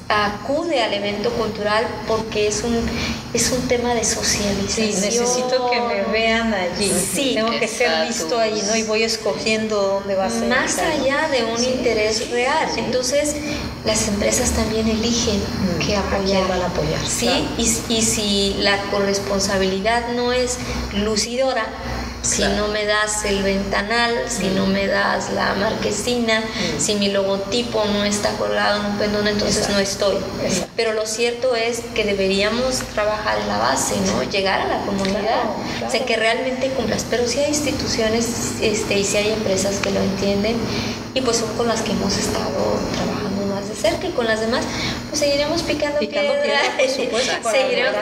[0.09, 2.77] acude al evento cultural porque es un
[3.33, 4.93] es un tema de socialización.
[4.93, 6.91] Sí, necesito que me vean allí.
[6.91, 8.75] Sí, tengo que ser visto allí, ¿no?
[8.75, 10.47] Y voy escogiendo dónde va a ser.
[10.47, 12.67] Más allá de un interés real.
[12.77, 13.35] Entonces,
[13.85, 16.47] las empresas también eligen mm, que apoyar.
[16.47, 17.05] van a apoyar.
[17.05, 20.57] Sí, y, y si la corresponsabilidad no es
[20.93, 21.67] lucidora,
[22.27, 26.79] si no me das el ventanal, si no me das la marquesina, mm.
[26.79, 30.17] si mi logotipo no está colgado en un pendón, entonces no estoy.
[30.75, 34.23] Pero lo cierto es que deberíamos trabajar en la base, ¿no?
[34.23, 35.43] Llegar a la comunidad,
[35.85, 37.05] o sea, que realmente cumplas.
[37.09, 38.27] Pero si hay instituciones
[38.61, 40.57] este, y si hay empresas que lo entienden
[41.13, 44.39] y pues son con las que hemos estado trabajando más de cerca y con las
[44.39, 44.65] demás,
[45.09, 46.31] pues seguiremos picando, piedra,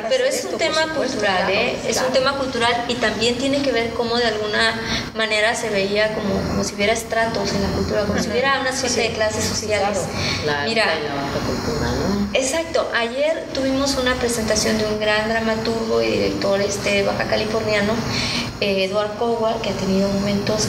[0.09, 1.77] pero es un tema cultural, ¿eh?
[1.87, 4.79] es un tema cultural y también tiene que ver cómo de alguna
[5.15, 8.75] manera se veía como, como si hubiera estratos en la cultura, como si hubiera una
[8.75, 9.99] suerte de clases sociales.
[10.65, 10.85] Mira,
[12.33, 17.93] exacto, ayer tuvimos una presentación de un gran dramaturgo y director este baja californiano,
[18.61, 20.67] eh, Edward Coward, que ha tenido momentos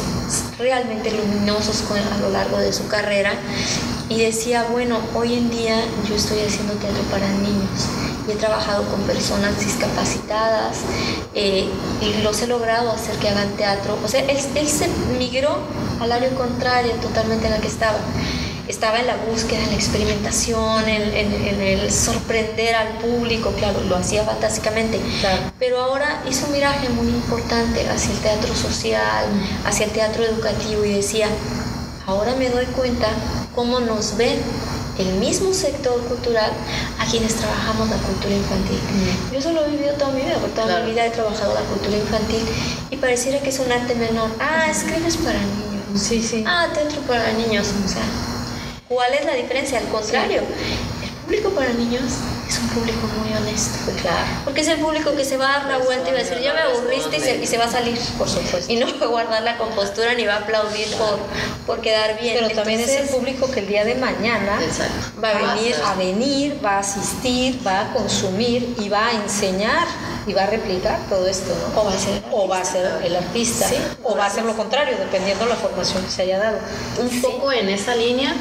[0.59, 3.33] realmente luminosos a lo largo de su carrera
[4.09, 5.77] y decía, bueno, hoy en día
[6.09, 7.88] yo estoy haciendo teatro para niños
[8.27, 10.79] y he trabajado con personas discapacitadas
[11.35, 11.68] eh,
[12.01, 13.96] y los he logrado hacer que hagan teatro.
[14.05, 15.59] O sea, él, se migró
[16.01, 17.99] al área contraria totalmente en la que estaba.
[18.68, 24.24] Estaba en la búsqueda, en la experimentación, en, el sorprender al público, claro, lo hacía
[24.24, 25.00] fantásticamente.
[25.59, 29.26] Pero ahora hizo un viraje muy importante hacia el teatro social,
[29.64, 31.29] hacia el teatro educativo y decía,
[32.07, 33.09] ahora me doy cuenta
[33.55, 34.38] cómo nos ven
[34.98, 36.50] el mismo sector cultural
[36.98, 38.79] a quienes trabajamos la cultura infantil.
[38.79, 39.35] Mm.
[39.35, 41.96] Yo solo he vivido toda mi vida, porque toda mi vida he trabajado la cultura
[41.96, 42.42] infantil
[42.90, 44.31] y pareciera que es un arte menor.
[44.40, 46.02] Ah, escribes para niños.
[46.02, 46.44] Sí, sí.
[46.46, 47.68] Ah, teatro para niños.
[47.85, 48.02] O sea,
[48.88, 49.79] ¿cuál es la diferencia?
[49.79, 50.42] Al contrario,
[51.03, 52.05] el público para niños
[52.49, 53.90] es un público muy honesto.
[54.01, 54.27] Claro.
[54.44, 56.38] Porque es el público que se va a dar la vuelta y va a decir,
[56.40, 57.99] ya me aburriste y se, va a salir.
[58.16, 58.72] Por supuesto.
[58.72, 61.18] Y no va a guardar la compostura ni va a aplaudir por,
[61.66, 62.37] por quedar bien.
[62.40, 64.59] Pero también es el público que el día de mañana
[65.22, 69.87] va a venir a venir, va a asistir, va a consumir y va a enseñar
[70.27, 71.81] y va a replicar todo esto, ¿no?
[71.81, 73.69] O va a ser, o va a ser el artista,
[74.03, 76.59] o va a ser lo contrario, dependiendo de la formación que se haya dado.
[76.99, 78.35] Un poco en esa línea,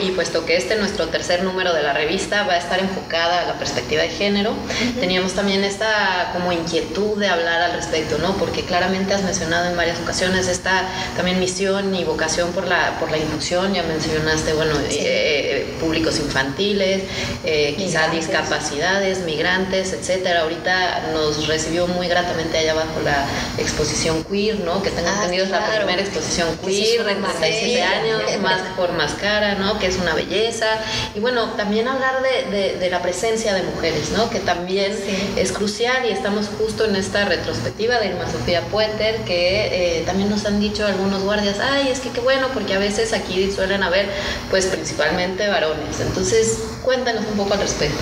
[0.00, 3.46] y puesto que este nuestro tercer número de la revista va a estar enfocada a
[3.46, 4.54] la perspectiva de género,
[4.98, 8.36] teníamos también esta como inquietud de hablar al respecto, ¿no?
[8.36, 10.82] Porque claramente has mencionado en varias ocasiones esta
[11.16, 16.18] también misión y vocación por la, por la inclusión, ya mencionaste, bueno, eh, eh, públicos
[16.18, 17.02] infantiles,
[17.44, 20.42] eh, quizá discapacidades, migrantes, etcétera.
[20.42, 23.26] Ahorita nos recibió muy gratamente allá abajo la
[23.58, 24.82] exposición queer, ¿no?
[24.82, 29.12] Que tengo ah, entendido es la primera exposición queer de 37 años, más por más
[29.14, 29.78] cara, ¿no?
[29.78, 30.66] Que es una belleza.
[31.14, 34.30] Y bueno, también hablar de, de, la presencia de mujeres, ¿no?
[34.30, 34.96] Que también
[35.36, 40.30] es crucial y estamos justo en esta retrospectiva de Irma Sofía Puenter, que eh, también
[40.30, 43.82] nos han dicho algunos guardias, ay, es que qué bueno, porque a veces aquí suelen
[43.82, 44.08] haber,
[44.50, 46.00] pues principalmente varones.
[46.00, 47.98] Entonces, cuéntanos un poco al respecto.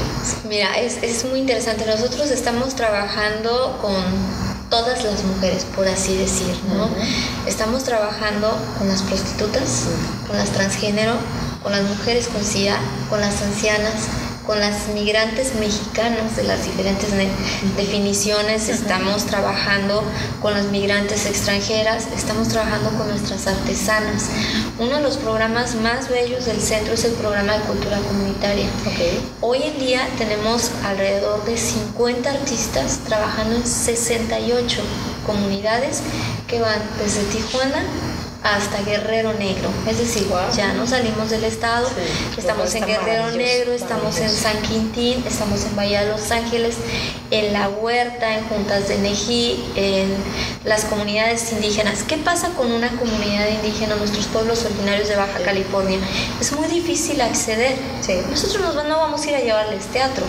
[0.49, 1.85] Mira, es, es muy interesante.
[1.87, 3.16] Nosotros estamos trabajando
[3.81, 4.05] con
[4.69, 6.91] todas las mujeres, por así decir, ¿no?
[7.47, 9.85] Estamos trabajando con las prostitutas,
[10.27, 11.15] con las transgénero,
[11.63, 12.77] con las mujeres con SIDA,
[13.09, 14.09] con las ancianas,
[14.47, 17.09] con las migrantes mexicanos de las diferentes
[17.77, 20.05] definiciones, estamos trabajando
[20.41, 24.31] con las migrantes extranjeras, estamos trabajando con nuestras artesanas.
[24.79, 28.67] Uno de los programas más bellos del centro es el programa de cultura comunitaria.
[29.41, 34.81] Hoy en día tenemos alrededor de 50 artistas trabajando en 68
[35.27, 36.03] comunidades
[36.47, 37.83] que van desde Tijuana
[38.55, 39.71] hasta Guerrero Negro.
[39.89, 41.89] Es decir, ya no salimos del estado,
[42.37, 46.77] estamos en Guerrero Negro, estamos en San Quintín, estamos en Bahía de Los Ángeles,
[47.31, 50.15] en La Huerta, en Juntas de Nejí, en
[50.65, 52.03] las comunidades indígenas.
[52.05, 55.99] ¿Qué pasa con una comunidad indígena, nuestros pueblos originarios de Baja California?
[56.41, 57.77] Es muy difícil acceder.
[58.31, 60.25] Nosotros no vamos a ir a llevarles teatro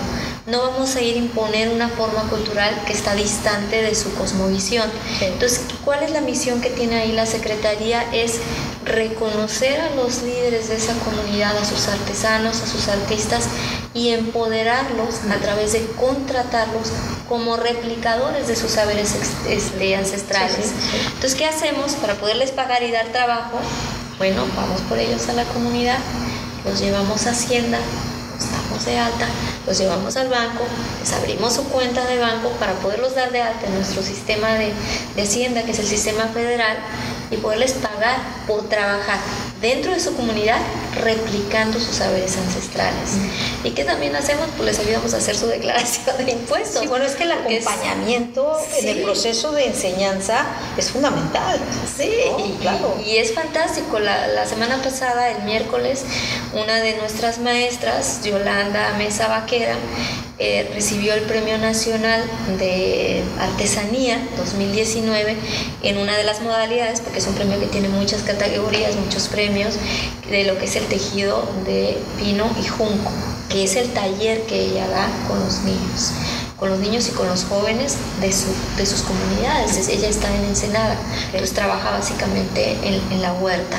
[0.47, 4.89] no vamos a ir a imponer una forma cultural que está distante de su cosmovisión.
[5.19, 8.01] Entonces, ¿cuál es la misión que tiene ahí la Secretaría?
[8.13, 8.39] Es
[8.85, 13.43] reconocer a los líderes de esa comunidad, a sus artesanos, a sus artistas
[13.93, 16.93] y empoderarlos a través de contratarlos
[17.27, 19.15] como replicadores de sus saberes
[19.49, 20.71] este, ancestrales.
[21.07, 23.59] Entonces, ¿qué hacemos para poderles pagar y dar trabajo?
[24.17, 25.99] Bueno, vamos por ellos a la comunidad,
[26.63, 27.79] los llevamos a Hacienda,
[28.39, 29.27] estamos de alta,
[29.65, 30.63] los llevamos al banco,
[30.99, 34.73] les abrimos su cuenta de banco para poderlos dar de alta en nuestro sistema de,
[35.15, 36.77] de Hacienda, que es el sistema federal,
[37.31, 39.19] y poderles pagar por trabajar
[39.61, 40.59] dentro de su comunidad
[41.01, 43.17] replicando sus saberes ancestrales.
[43.63, 44.47] ¿Y qué también hacemos?
[44.55, 46.83] Pues les ayudamos a hacer su declaración de impuestos.
[46.83, 50.45] Y bueno, es que el acompañamiento en el proceso de enseñanza
[50.77, 51.59] es fundamental.
[51.97, 52.11] Sí,
[52.61, 52.99] claro.
[53.05, 53.99] y, es fantástico.
[53.99, 56.03] La, la, semana pasada, el miércoles,
[56.53, 59.75] una de nuestras maestras, Yolanda Mesa Vaquera,
[60.39, 62.23] eh, recibió el Premio Nacional
[62.59, 65.35] de Artesanía 2019
[65.81, 69.75] en una de las modalidades, porque es un premio que tiene muchas categorías, muchos premios,
[70.29, 73.11] de lo que es el tejido de pino y junco,
[73.49, 76.13] que es el taller que ella da con los niños
[76.57, 78.47] con los niños y con los jóvenes de, su,
[78.77, 79.87] de sus comunidades.
[79.89, 80.97] Ella está en Ensenada,
[81.27, 83.77] entonces trabaja básicamente en, en, la huerta.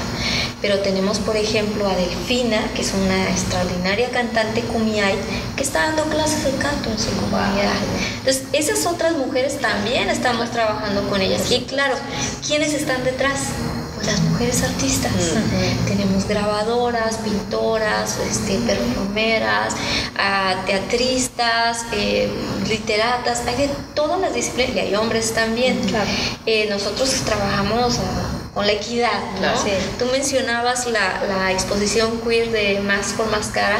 [0.60, 5.14] Pero tenemos, por ejemplo, a Delfina, que es una extraordinaria cantante cumiay,
[5.56, 7.76] que está dando clases de canto en su comunidad.
[8.18, 11.50] Entonces, esas otras mujeres también estamos trabajando con ellas.
[11.50, 11.94] Y claro,
[12.46, 13.40] ¿quiénes están detrás?
[14.04, 15.12] las mujeres artistas.
[15.86, 19.74] Tenemos grabadoras, pintoras, este, perfumeras,
[20.66, 22.30] teatristas, eh,
[22.68, 25.80] literatas, hay de todas las disciplinas y hay hombres también.
[26.46, 27.98] Eh, nosotros trabajamos
[28.58, 29.20] con la equidad,
[30.00, 33.78] Tú mencionabas la, exposición queer de Más por Más Cara.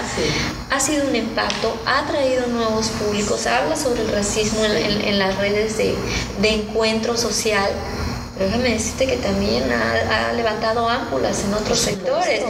[0.71, 5.77] Ha sido un impacto, ha traído nuevos públicos, habla sobre el racismo en, las redes
[5.79, 5.97] de,
[6.41, 7.69] de encuentro social
[8.39, 12.43] déjame decirte que también ha, levantado ámpulas en otros sectores.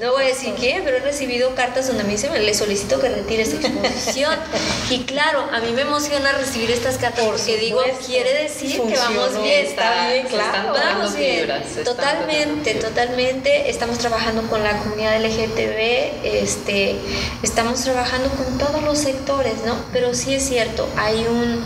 [0.00, 3.08] No voy a decir quién, pero he recibido cartas donde me dicen, le solicito que
[3.08, 4.36] retire esta exposición.
[4.90, 9.42] y claro, a mí me emociona recibir estas cartas porque digo, quiere decir que vamos
[9.42, 9.66] bien.
[9.66, 10.72] Está, bien, claro.
[10.72, 11.48] Vamos bien.
[11.84, 13.70] totalmente, totalmente.
[13.70, 16.96] Estamos trabajando con la comunidad LGTB, este,
[17.42, 19.76] estamos trabajando con todos los sectores, ¿no?
[19.92, 21.64] Pero sí es cierto, hay un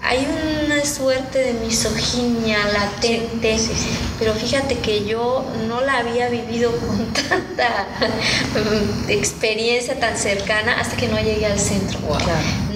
[0.00, 0.26] hay
[0.64, 3.56] una suerte de misoginia latente,
[4.18, 7.86] pero fíjate que yo no la había vivido con tanta
[9.08, 11.98] experiencia tan cercana hasta que no llegué al centro.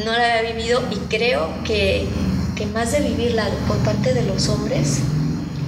[0.04, 2.08] No la había vivido y creo que,
[2.56, 4.98] que más de vivirla por parte de los hombres,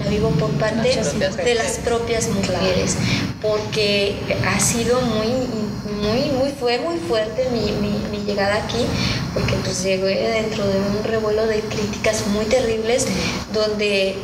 [0.02, 2.96] la vivo por parte de las propias mujeres,
[3.40, 5.28] porque ha sido muy,
[5.94, 8.86] muy, muy, fue muy fuerte mi, mi, llegada aquí,
[9.34, 13.06] porque pues llegué dentro de un revuelo de críticas muy terribles,
[13.52, 14.16] donde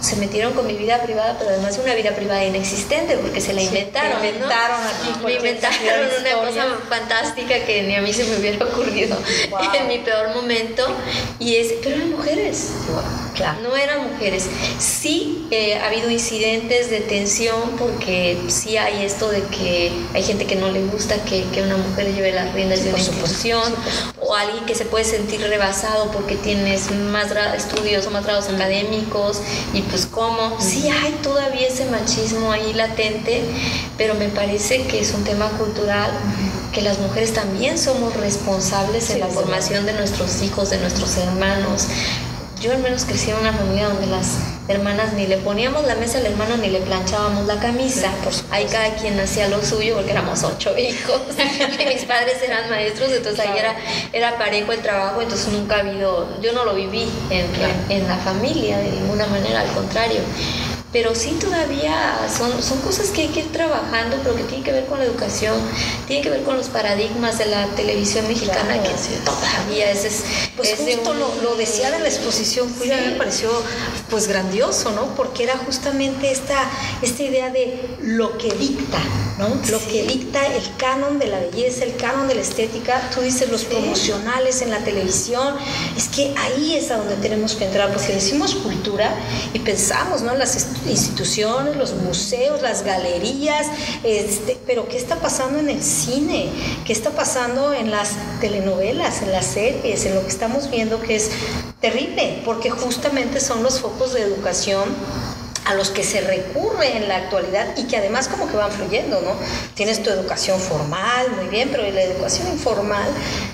[0.00, 3.62] se metieron con mi vida privada, pero además una vida privada inexistente, porque se la
[3.62, 4.20] inventaron.
[4.20, 4.80] Me inventaron.
[5.24, 9.16] Me inventaron una cosa fantástica que ni a mí se me hubiera ocurrido
[9.74, 10.84] en mi peor momento.
[11.38, 12.70] Y es, pero eran mujeres.
[13.42, 13.60] Claro.
[13.60, 14.46] No eran mujeres.
[14.78, 20.46] Sí eh, ha habido incidentes de tensión, porque sí hay esto de que hay gente
[20.46, 23.74] que no le gusta que, que una mujer lleve las riendas de una institución,
[24.20, 29.40] o alguien que se puede sentir rebasado porque tienes más estudios o más grados académicos
[29.74, 30.60] y pues cómo.
[30.60, 33.42] Sí hay todavía ese machismo ahí latente,
[33.98, 36.12] pero me parece que es un tema cultural
[36.72, 41.88] que las mujeres también somos responsables en la formación de nuestros hijos, de nuestros hermanos.
[42.62, 44.38] Yo al menos crecí en una familia donde las
[44.68, 48.12] hermanas ni le poníamos la mesa al hermano ni le planchábamos la camisa.
[48.52, 51.22] ahí cada quien hacía lo suyo porque éramos ocho hijos.
[51.82, 53.74] Y mis padres eran maestros, entonces ahí era,
[54.12, 57.46] era parejo el trabajo, entonces nunca ha habido, yo no lo viví en,
[57.88, 60.20] en la familia de ninguna manera, al contrario
[60.92, 64.72] pero sí todavía son, son cosas que hay que ir trabajando, pero que tienen que
[64.72, 65.56] ver con la educación,
[66.06, 68.90] tienen que ver con los paradigmas de la televisión mexicana, que
[69.24, 70.04] todavía es...
[70.04, 70.24] es
[70.56, 73.50] pues justo lo, lo, decía de la exposición, fui me pareció
[74.10, 75.14] pues grandioso, ¿no?
[75.14, 76.70] Porque era justamente esta,
[77.00, 78.98] esta idea de lo que dicta,
[79.38, 79.48] ¿no?
[79.70, 83.50] Lo que dicta el canon de la belleza, el canon de la estética, tú dices
[83.50, 85.54] los promocionales en la televisión,
[85.96, 89.14] es que ahí es a donde tenemos que entrar, porque decimos cultura
[89.52, 90.34] y pensamos, ¿no?
[90.34, 93.66] Las instituciones, los museos, las galerías,
[94.04, 96.50] este, pero ¿qué está pasando en el cine?
[96.84, 98.10] ¿Qué está pasando en las
[98.40, 101.30] telenovelas, en las series, en lo que estamos viendo que es
[101.80, 102.42] terrible?
[102.44, 104.84] Porque justamente son los focos de educación
[105.64, 109.20] a los que se recurre en la actualidad y que además como que van fluyendo,
[109.20, 109.36] ¿no?
[109.74, 113.08] Tienes tu educación formal, muy bien, pero la educación informal,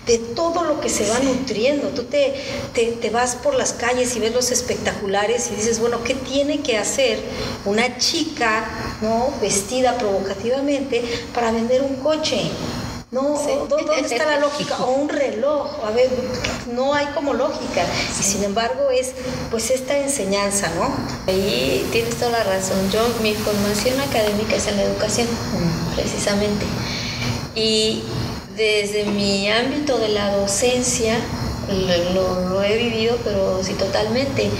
[0.06, 2.34] de todo lo que se va nutriendo, tú te,
[2.72, 6.78] te, vas por las calles y ves los espectaculares y dices, bueno, ¿qué tiene que
[6.78, 7.18] hacer
[7.64, 8.64] una chica,
[9.02, 9.32] ¿no?
[9.40, 11.02] Vestida provocativamente
[11.34, 12.50] para vender un coche?
[13.10, 13.38] No,
[13.70, 14.76] ¿dónde está la lógica?
[14.84, 16.10] O un reloj, a ver,
[16.74, 17.86] no hay como lógica.
[18.20, 19.12] Y sin embargo es
[19.50, 20.90] pues esta enseñanza, ¿no?
[21.26, 22.90] Ahí tienes toda la razón.
[22.90, 25.26] Yo, mi formación académica es en la educación,
[25.94, 26.66] precisamente.
[27.54, 28.02] Y
[28.56, 31.18] desde mi ámbito de la docencia,
[32.14, 34.50] lo, lo he vivido, pero sí totalmente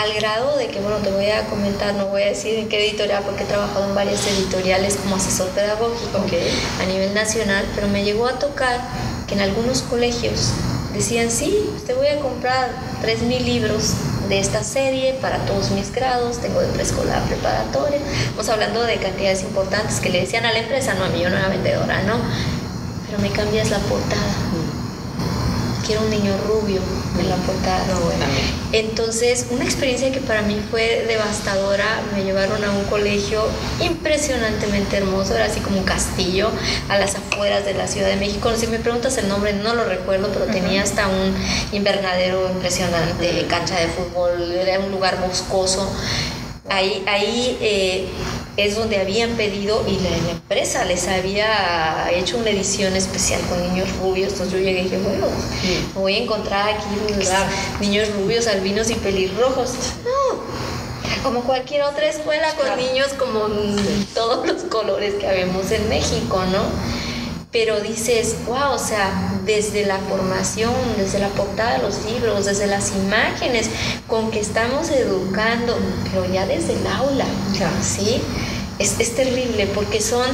[0.00, 2.88] al grado de que, bueno, te voy a comentar, no voy a decir en qué
[2.88, 6.24] editorial, porque he trabajado en varias editoriales como asesor pedagógico
[6.80, 8.80] a nivel nacional, pero me llegó a tocar
[9.26, 10.52] que en algunos colegios
[10.94, 12.70] decían, sí, te voy a comprar
[13.02, 13.92] 3.000 libros
[14.30, 19.42] de esta serie para todos mis grados, tengo de preescolar preparatoria, estamos hablando de cantidades
[19.42, 22.14] importantes que le decían a la empresa, no a mí, yo no era vendedora, no,
[23.06, 24.49] pero me cambias la portada
[25.90, 26.80] quiero un niño rubio
[27.18, 27.84] en la portada.
[28.70, 33.42] Entonces, una experiencia que para mí fue devastadora, me llevaron a un colegio
[33.80, 36.48] impresionantemente hermoso, era así como un castillo
[36.88, 38.52] a las afueras de la Ciudad de México.
[38.56, 41.34] Si me preguntas el nombre, no lo recuerdo, pero tenía hasta un
[41.72, 45.92] invernadero impresionante, cancha de fútbol, era un lugar boscoso.
[46.68, 48.06] Ahí, ahí eh,
[48.66, 53.88] es donde habían pedido y la, empresa les había hecho una edición especial con niños
[53.98, 54.32] rubios.
[54.32, 55.26] Entonces yo llegué y dije, bueno,
[55.94, 56.86] me voy a encontrar aquí
[57.80, 59.72] niños rubios, albinos y pelirrojos.
[60.04, 60.40] No,
[61.22, 63.46] como cualquier otra escuela con niños como
[64.14, 66.64] todos los colores que habemos en México, ¿no?
[67.52, 72.66] Pero dices, wow, o sea, desde la formación, desde la portada de los libros, desde
[72.66, 73.68] las imágenes
[74.06, 77.26] con que estamos educando, pero ya desde el aula,
[77.82, 78.22] ¿sí?
[78.80, 80.26] Es, es terrible porque son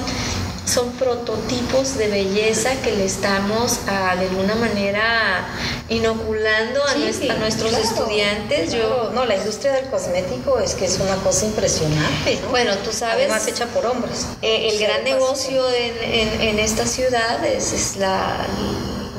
[0.66, 5.46] son prototipos de belleza que le estamos ah, de alguna manera
[5.88, 6.94] inoculando a,
[7.38, 8.72] nuestros estudiantes.
[8.72, 12.38] Yo, no, la industria del cosmético es que es una cosa impresionante.
[12.50, 13.26] Bueno, tú sabes.
[13.26, 14.26] Además hecha por hombres.
[14.42, 18.44] Eh, el gran negocio en, en, esta ciudad es la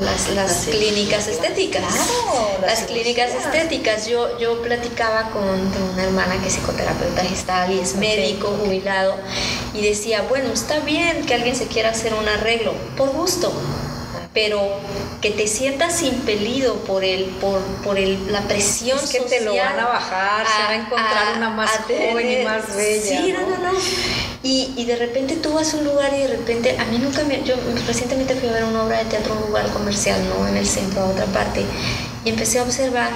[0.02, 1.84] las, clínicas estéticas.
[2.62, 4.08] las, clínicas estéticas.
[4.08, 5.44] Yo, yo platicaba con,
[5.94, 9.16] una hermana que es psicoterapeuta gestal y es médico jubilado
[9.74, 13.52] y decía, bueno, está bien que alguien se quiera hacer un arreglo, por gusto,
[14.34, 14.80] pero
[15.22, 19.56] que te sientas impelido por el, por, por el, la presión es que te lo
[19.56, 23.22] van a bajar, se va a encontrar una más joven y más bella.
[23.22, 23.80] Sí, no, no, no.
[24.44, 27.24] Y, y, de repente tú vas a un lugar y de repente, a mí nunca
[27.24, 27.56] me, yo
[27.88, 30.68] recientemente fui a ver una obra de teatro en un lugar comercial, no en el
[30.68, 31.66] centro, a otra parte,
[32.24, 33.10] y empecé a observar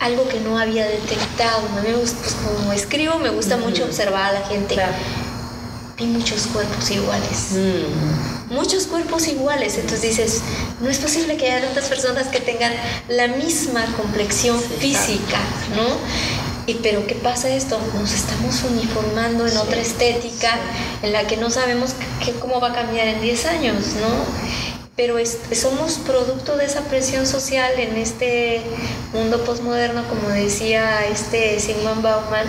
[0.00, 1.58] algo que no había detectado.
[1.58, 4.76] A mí me gusta, pues, como escribo, me gusta mucho observar a la gente.
[5.98, 7.52] Vi muchos cuerpos iguales.
[7.52, 8.54] Mm.
[8.54, 9.76] Muchos cuerpos iguales.
[9.76, 10.42] Entonces dices,
[10.80, 12.72] no es posible que haya tantas personas que tengan
[13.08, 15.38] la misma complexión física,
[15.76, 15.86] ¿no?
[16.66, 17.78] Y pero ¿qué pasa esto?
[17.98, 20.58] Nos estamos uniformando en otra estética
[21.02, 21.94] en la que no sabemos
[22.40, 24.08] cómo va a cambiar en 10 años, ¿no?
[24.94, 25.16] Pero
[25.54, 28.60] somos producto de esa presión social en este
[29.14, 32.46] mundo postmoderno, como decía este Sigmund Bauman,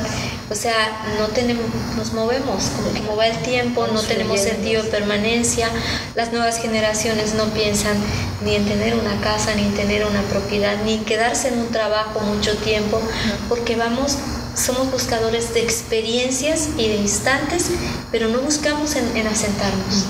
[0.52, 1.64] o sea, no tenemos,
[1.96, 2.66] nos movemos,
[2.98, 5.70] como va el tiempo, no tenemos sentido de permanencia,
[6.16, 7.96] las nuevas generaciones no piensan
[8.44, 11.70] ni en tener una casa, ni en tener una propiedad, ni en quedarse en un
[11.70, 13.02] trabajo mucho tiempo,
[13.48, 14.18] porque vamos
[14.56, 17.70] somos buscadores de experiencias y de instantes,
[18.12, 20.06] pero no buscamos en, asentarnos.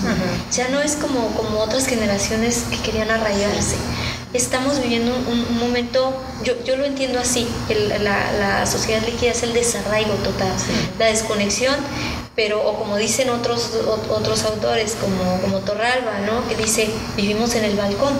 [0.51, 3.75] Ya no es como, como otras generaciones que querían arraigarse.
[4.33, 6.13] Estamos viviendo un, momento,
[6.43, 7.47] yo, yo, lo entiendo así,
[8.01, 10.51] la, la, sociedad líquida es el desarraigo total,
[10.97, 11.75] la desconexión
[12.35, 13.71] pero o como dicen otros
[14.09, 16.47] otros autores como, como Torralba, ¿no?
[16.47, 18.13] que dice vivimos en el balcón.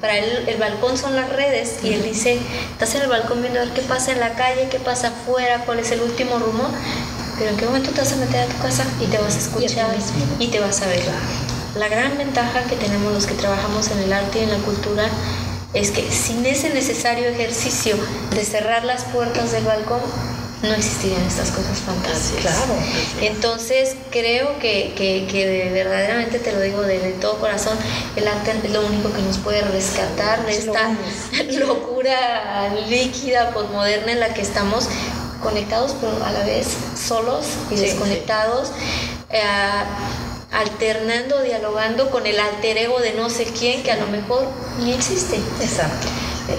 [0.00, 2.38] Para él el balcón son las redes y él dice,
[2.72, 5.62] estás en el balcón viendo a ver qué pasa en la calle, qué pasa afuera,
[5.64, 6.68] cuál es el último rumor,
[7.38, 9.38] pero en qué momento te vas a meter a tu casa y te vas a
[9.38, 9.94] escuchar
[10.38, 11.02] y te vas a ver.
[11.76, 15.08] La gran ventaja que tenemos los que trabajamos en el arte y en la cultura
[15.72, 17.96] es que sin ese necesario ejercicio
[18.30, 20.00] de cerrar las puertas del balcón,
[20.64, 22.42] no existirían estas cosas fantásticas.
[22.42, 22.74] Claro.
[23.20, 27.78] Entonces creo que, que, verdaderamente te lo digo de, todo corazón,
[28.16, 30.96] el arte es lo único que nos puede rescatar de esta
[31.58, 34.88] locura líquida, posmoderna en la que estamos
[35.42, 38.70] conectados, pero a la vez solos y desconectados.
[39.30, 39.40] Eh,
[40.52, 44.46] alternando, dialogando con el alter ego de no sé quién que a lo mejor
[44.78, 45.36] ni existe.
[45.60, 46.06] Exacto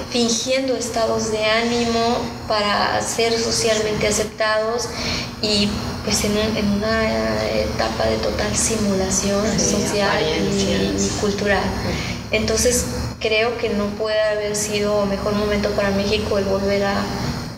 [0.10, 2.18] fingiendo estados de ánimo
[2.48, 4.90] para ser socialmente aceptados
[5.42, 5.70] y
[6.04, 6.34] pues en,
[6.72, 7.04] una
[7.52, 11.64] etapa de total simulación social y, cultural.
[12.32, 12.86] Entonces
[13.20, 17.04] creo que no puede haber sido mejor momento para México el volver a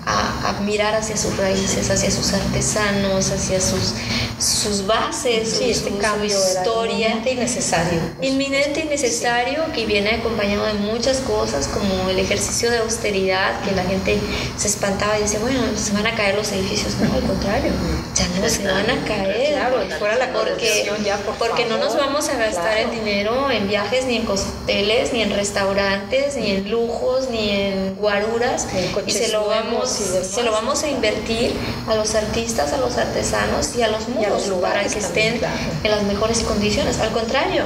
[0.07, 3.93] a, mirar hacia sus raíces, hacia sus artesanos, hacia sus,
[4.39, 7.09] sus bases, sí, este cambio historia.
[7.09, 7.99] Inminente y necesario.
[8.21, 13.71] Inminente y necesario que viene acompañado de muchas cosas como el ejercicio de austeridad, que
[13.71, 14.17] la gente
[14.57, 16.95] se espantaba y decía, bueno, se van a caer los edificios.
[16.99, 17.71] No, al contrario,
[18.15, 19.53] ya no se van a caer.
[19.53, 24.05] Claro, fuera la porque, ya, porque no nos vamos a gastar el dinero en viajes,
[24.05, 28.67] ni en hoteles, ni en restaurantes, ni en lujos, ni en guaruras,
[29.05, 31.53] y se lo vamos se lo vamos a invertir
[31.87, 35.39] a los artistas, a los artesanos y a los muros para que estén
[35.83, 36.99] en las mejores condiciones.
[36.99, 37.65] Al contrario,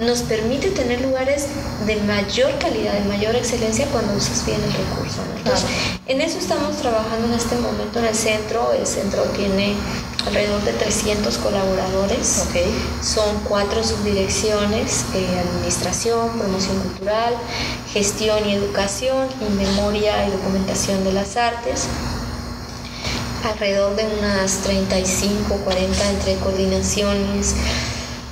[0.00, 1.46] nos permite tener lugares
[1.86, 5.20] de mayor calidad, de mayor excelencia cuando usas bien el recurso.
[6.06, 8.72] en eso estamos trabajando en este momento en el centro.
[8.72, 9.74] El centro tiene
[10.26, 12.44] alrededor de 300 colaboradores.
[13.02, 17.34] Son cuatro subdirecciones, eh, administración, promoción cultural,
[17.92, 21.86] gestión y educación y memoria y documentación de las artes.
[23.44, 27.54] Alrededor de unas 35, 40 entre coordinaciones,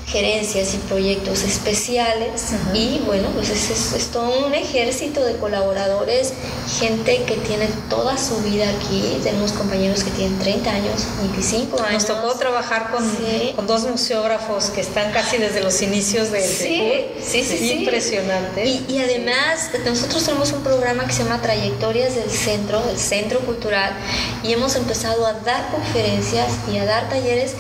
[0.07, 6.33] gerencias y proyectos especiales y bueno, pues es, es, todo un ejército de colaboradores,
[6.79, 12.09] gente que tiene toda su vida aquí, tenemos compañeros que tienen 30 años, 25 años.
[12.09, 13.05] Nos tocó trabajar con,
[13.57, 18.65] con dos museógrafos que están casi desde los inicios del sí, sí, sí, impresionante.
[18.65, 23.41] Y, y además nosotros tenemos un programa que se llama Trayectorias del Centro, del Centro
[23.41, 23.93] Cultural,
[24.45, 27.55] y hemos empezado a dar conferencias y a dar talleres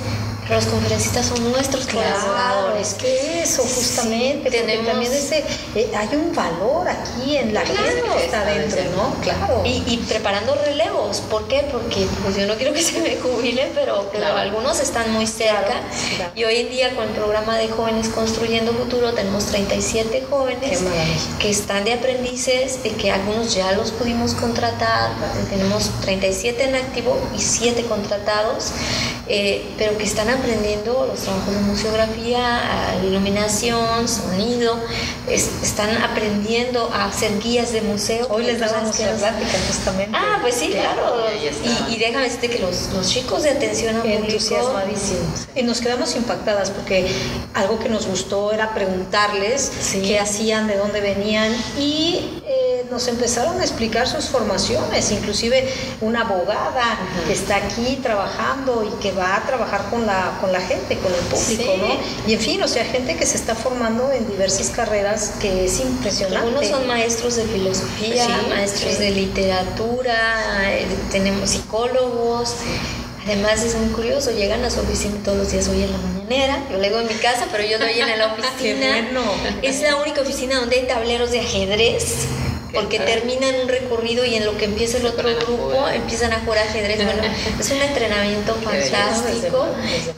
[0.49, 2.94] los conferencistas son nuestros colaboradores.
[2.94, 4.51] Que eso, justamente.
[4.51, 4.86] tenemos...
[4.86, 5.44] también ese,
[5.74, 9.14] eh, hay un valor aquí en la gente que está dentro, ¿no?
[9.22, 9.62] Claro.
[9.64, 11.20] Y, preparando relevos.
[11.22, 11.66] ¿Por qué?
[11.70, 15.80] Porque pues yo no quiero que se me jubilen, pero algunos están muy cerca.
[16.34, 20.80] Y hoy en día con el programa de Jóvenes Construyendo Futuro tenemos 37 jóvenes
[21.38, 25.11] que están de aprendices, y que algunos ya los pudimos contratar.
[25.51, 28.72] Tenemos 37 en activo y 7 contratados,
[29.29, 34.79] eh, pero que están aprendiendo los trabajos de museografía, iluminación, sonido,
[35.29, 38.29] están aprendiendo a hacer guías de museo.
[38.31, 40.16] Hoy les damos la plática justamente.
[40.16, 41.24] Ah, pues sí, claro.
[41.89, 45.49] Y, déjame decirte que los, los, chicos de atención a entusiasmadísimos.
[45.55, 47.07] Y nos quedamos impactadas porque
[47.55, 53.61] algo que nos gustó era preguntarles qué hacían, de dónde venían y eh, nos empezaron
[53.61, 55.68] a explicar sus formaciones, inclusive
[56.01, 60.61] una abogada que está aquí trabajando y que va a trabajar con la, con la
[60.61, 61.97] gente, con el público, ¿no?
[62.29, 65.81] Y en fin, o sea, gente que se está formando en diversas carreras que es
[65.81, 66.47] impresionante.
[66.47, 70.17] Algunos son maestros de filosofía, maestros de literatura,
[70.71, 72.55] eh, tenemos psicólogos.
[73.25, 76.62] Además es muy curioso, llegan a su oficina todos los días, hoy en la mañanera,
[76.71, 79.09] yo le digo en mi casa, pero yo doy en la oficina.
[79.62, 82.29] Es la única oficina donde hay tableros de ajedrez
[82.73, 86.59] porque terminan un recorrido y en lo que empieza el otro grupo empiezan a jugar
[86.59, 87.05] ajedrez.
[87.05, 87.23] Bueno,
[87.61, 89.67] es un entrenamiento fantástico.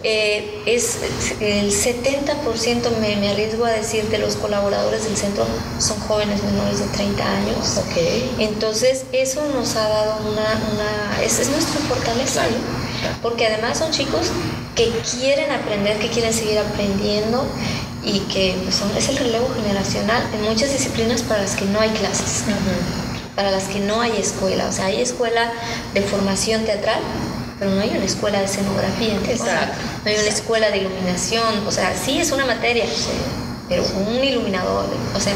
[0.02, 0.98] Eh, es
[1.40, 5.46] el 70%, me, me, arriesgo a decir, de los colaboradores del centro
[5.78, 7.80] son jóvenes menores de 30 años.
[7.90, 8.34] Okay.
[8.38, 10.60] Entonces, eso nos ha dado una...
[10.72, 12.42] una es, es nuestra fortaleza,
[13.22, 14.30] porque además son chicos
[14.74, 17.44] que quieren aprender, que quieren seguir aprendiendo
[18.04, 21.90] y que pues, es el relevo generacional en muchas disciplinas para las que no hay
[21.90, 22.44] clases,
[23.34, 24.66] para las que no hay escuela.
[24.68, 25.52] O sea, hay escuela
[25.94, 27.00] de formación teatral,
[27.58, 29.16] pero no hay una escuela de escenografía.
[29.28, 29.78] Exacto.
[30.04, 31.66] No hay una escuela de iluminación.
[31.66, 32.84] O sea, sí es una materia,
[33.68, 35.34] pero un iluminador, o sea,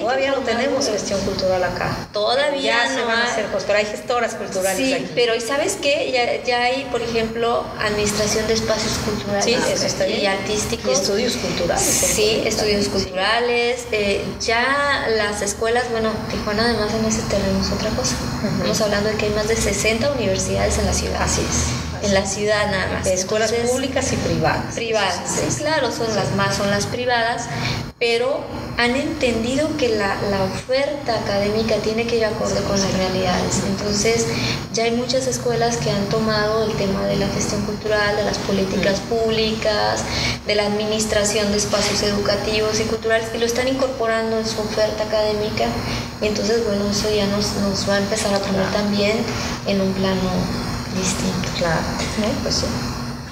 [0.00, 1.94] Todavía no tenemos gestión cultural acá.
[2.12, 6.10] Todavía no se van a hacer pero hay gestoras culturales sí, pero ¿y sabes qué?
[6.10, 10.88] Ya, ya, hay, por ejemplo, administración de espacios culturales sí, eso está y artísticos.
[10.88, 11.84] Y estudios culturales.
[11.84, 13.86] Sí, estudios culturales.
[13.92, 18.16] Eh, ya las escuelas, bueno, Tijuana además en ese terreno es otra cosa.
[18.52, 21.22] Estamos hablando de que hay más de 60 universidades en la ciudad.
[21.22, 22.06] Así es.
[22.06, 23.06] En la ciudad nada más.
[23.06, 24.74] escuelas públicas y privadas.
[24.74, 27.44] Privadas, sí, claro, son las más, son las privadas,
[28.02, 28.40] pero
[28.78, 33.62] han entendido que la, la, oferta académica tiene que ir acorde con las realidades.
[33.64, 34.26] Entonces,
[34.72, 38.38] ya hay muchas escuelas que han tomado el tema de la gestión cultural, de las
[38.38, 40.02] políticas públicas,
[40.48, 45.04] de la administración de espacios educativos y culturales, y lo están incorporando en su oferta
[45.04, 45.66] académica.
[46.20, 49.18] Y entonces, bueno, eso ya nos, nos va a empezar a poner también
[49.68, 50.28] en un plano
[50.98, 51.48] distinto.
[51.56, 51.86] Claro,
[52.42, 52.66] pues sí.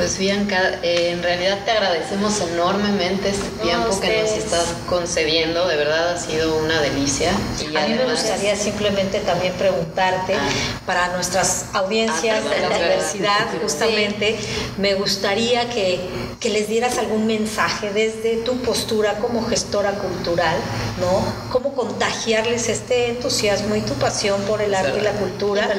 [0.01, 5.77] Pues Bianca, eh, en realidad te agradecemos enormemente este tiempo que nos estás concediendo, de
[5.77, 7.33] verdad ha sido una delicia.
[7.33, 10.49] a mí me gustaría simplemente también preguntarte, ah.
[10.87, 14.39] para nuestras audiencias ah, de la universidad, justamente,
[14.79, 16.01] me gustaría que,
[16.41, 20.57] que, les dieras algún mensaje desde tu postura como gestora cultural,
[20.99, 21.51] ¿no?
[21.53, 25.69] Cómo contagiarles este entusiasmo y tu pasión por el arte y la cultura.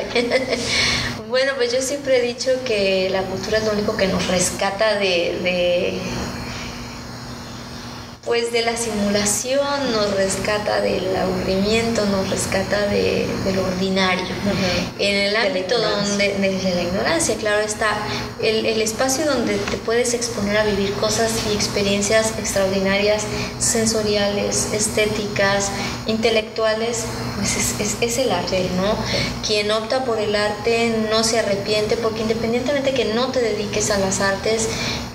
[1.31, 4.95] Bueno, pues yo siempre he dicho que la cultura es lo único que nos rescata
[4.95, 5.97] de,
[8.31, 14.23] pues de la simulación, nos rescata del aburrimiento, nos rescata de, lo ordinario.
[14.99, 17.89] En el ámbito donde, de la ignorancia, claro está,
[18.41, 23.23] el, el, espacio donde te puedes exponer a vivir cosas y experiencias extraordinarias,
[23.59, 25.69] sensoriales, estéticas,
[26.07, 27.03] intelectuales,
[27.35, 28.95] pues es, es, el arte, ¿no?
[29.45, 33.97] Quien opta por el arte no se arrepiente porque independientemente que no te dediques a
[33.97, 34.69] las artes,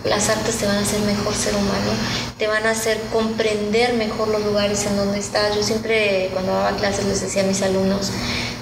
[0.09, 1.93] las artes te van a hacer mejor ser humano,
[2.39, 5.55] te van a hacer comprender mejor los lugares en donde estás.
[5.55, 8.11] Yo siempre cuando daba clases les decía a mis alumnos,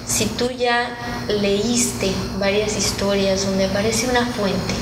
[0.07, 4.73] si tú ya leíste varias historias donde aparece una fuente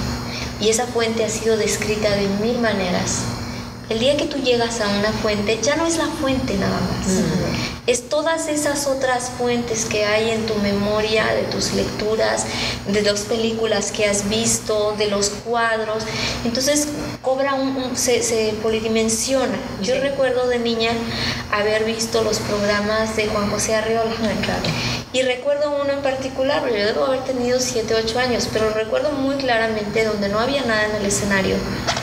[0.59, 3.23] y esa fuente ha sido descrita de mil maneras,
[3.89, 7.07] el día que tú llegas a una fuente, ya no es la fuente nada más.
[7.85, 12.45] Es todas esas otras fuentes que hay en tu memoria, de tus lecturas,
[12.87, 16.03] de las películas que has visto, de los cuadros.
[16.45, 16.87] Entonces
[17.21, 19.57] cobra un, se, se, polidimensiona.
[19.81, 20.91] Yo recuerdo de niña
[21.51, 24.15] haber visto los programas de Juan José Arriola.
[25.13, 29.35] Y recuerdo uno en particular, yo debo haber tenido 7, 8 años, pero recuerdo muy
[29.35, 31.55] claramente donde no había nada en el escenario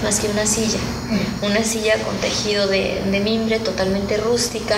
[0.04, 0.78] más que una silla.
[1.08, 1.44] Mm.
[1.46, 4.76] Una silla con tejido de, de mimbre totalmente rústica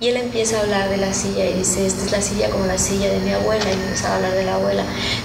[0.00, 2.66] y él empieza a hablar de la silla y dice, esta es la silla como
[2.66, 4.84] la silla de mi abuela, y empieza a hablar de la abuela,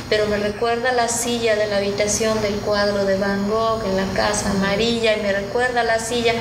[0.10, 4.12] pero me recuerda la silla de la habitación del cuadro de Van Gogh en la
[4.14, 6.34] casa amarilla, y me recuerda la silla,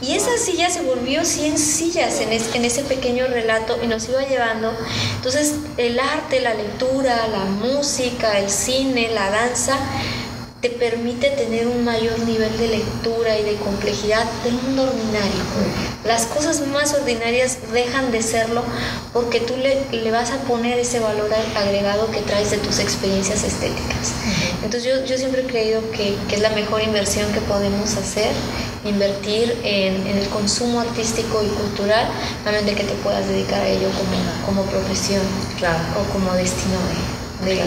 [0.00, 4.22] y esa silla se volvió 100 sillas en, en ese pequeño relato y nos iba
[4.22, 4.72] llevando.
[5.16, 9.76] Entonces, el arte, la lectura, la música, el cine, la danza,
[10.60, 15.42] te permite tener un mayor nivel de lectura y de complejidad del mundo ordinario.
[16.04, 18.62] Las cosas más ordinarias dejan de serlo
[19.12, 23.44] porque tú le, le vas a poner ese valor agregado que traes de tus experiencias
[23.44, 24.12] estéticas.
[24.64, 28.32] Entonces yo, yo siempre he creído que, que, es la mejor inversión que podemos hacer,
[28.84, 32.08] invertir en, en el consumo artístico y cultural,
[32.46, 35.22] a menos de que te puedas dedicar a ello como, como profesión
[35.58, 35.78] claro.
[36.00, 37.15] o como destino de,
[37.54, 37.62] de.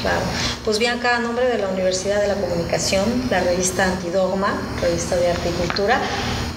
[0.00, 0.20] Claro.
[0.64, 5.16] Pues bien, acá a nombre de la Universidad de la Comunicación, la revista Antidogma, revista
[5.16, 6.00] de arte y cultura,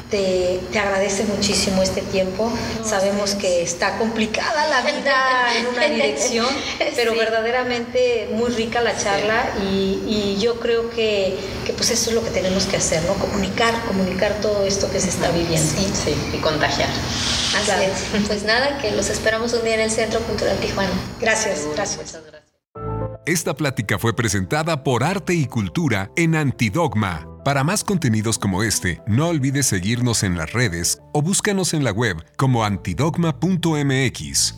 [0.09, 2.51] te, te agradece muchísimo este tiempo.
[2.83, 6.47] Sabemos que está complicada la vida en una dirección,
[6.95, 12.15] pero verdaderamente muy rica la charla y, y yo creo que, que, pues eso es
[12.15, 13.13] lo que tenemos que hacer, ¿no?
[13.15, 15.71] Comunicar, comunicar todo esto que se está viviendo.
[15.71, 16.89] Sí, sí y contagiar.
[17.57, 18.21] Así es.
[18.27, 20.91] Pues nada, que los esperamos un día en el Centro Cultural Tijuana.
[21.19, 21.97] Gracias, gracias.
[21.97, 22.46] Muchas gracias.
[23.27, 27.27] Esta plática fue presentada por Arte y Cultura en Antidogma.
[27.43, 31.91] Para más contenidos como este, no olvides seguirnos en las redes o búscanos en la
[31.91, 34.55] web como antidogma.mx.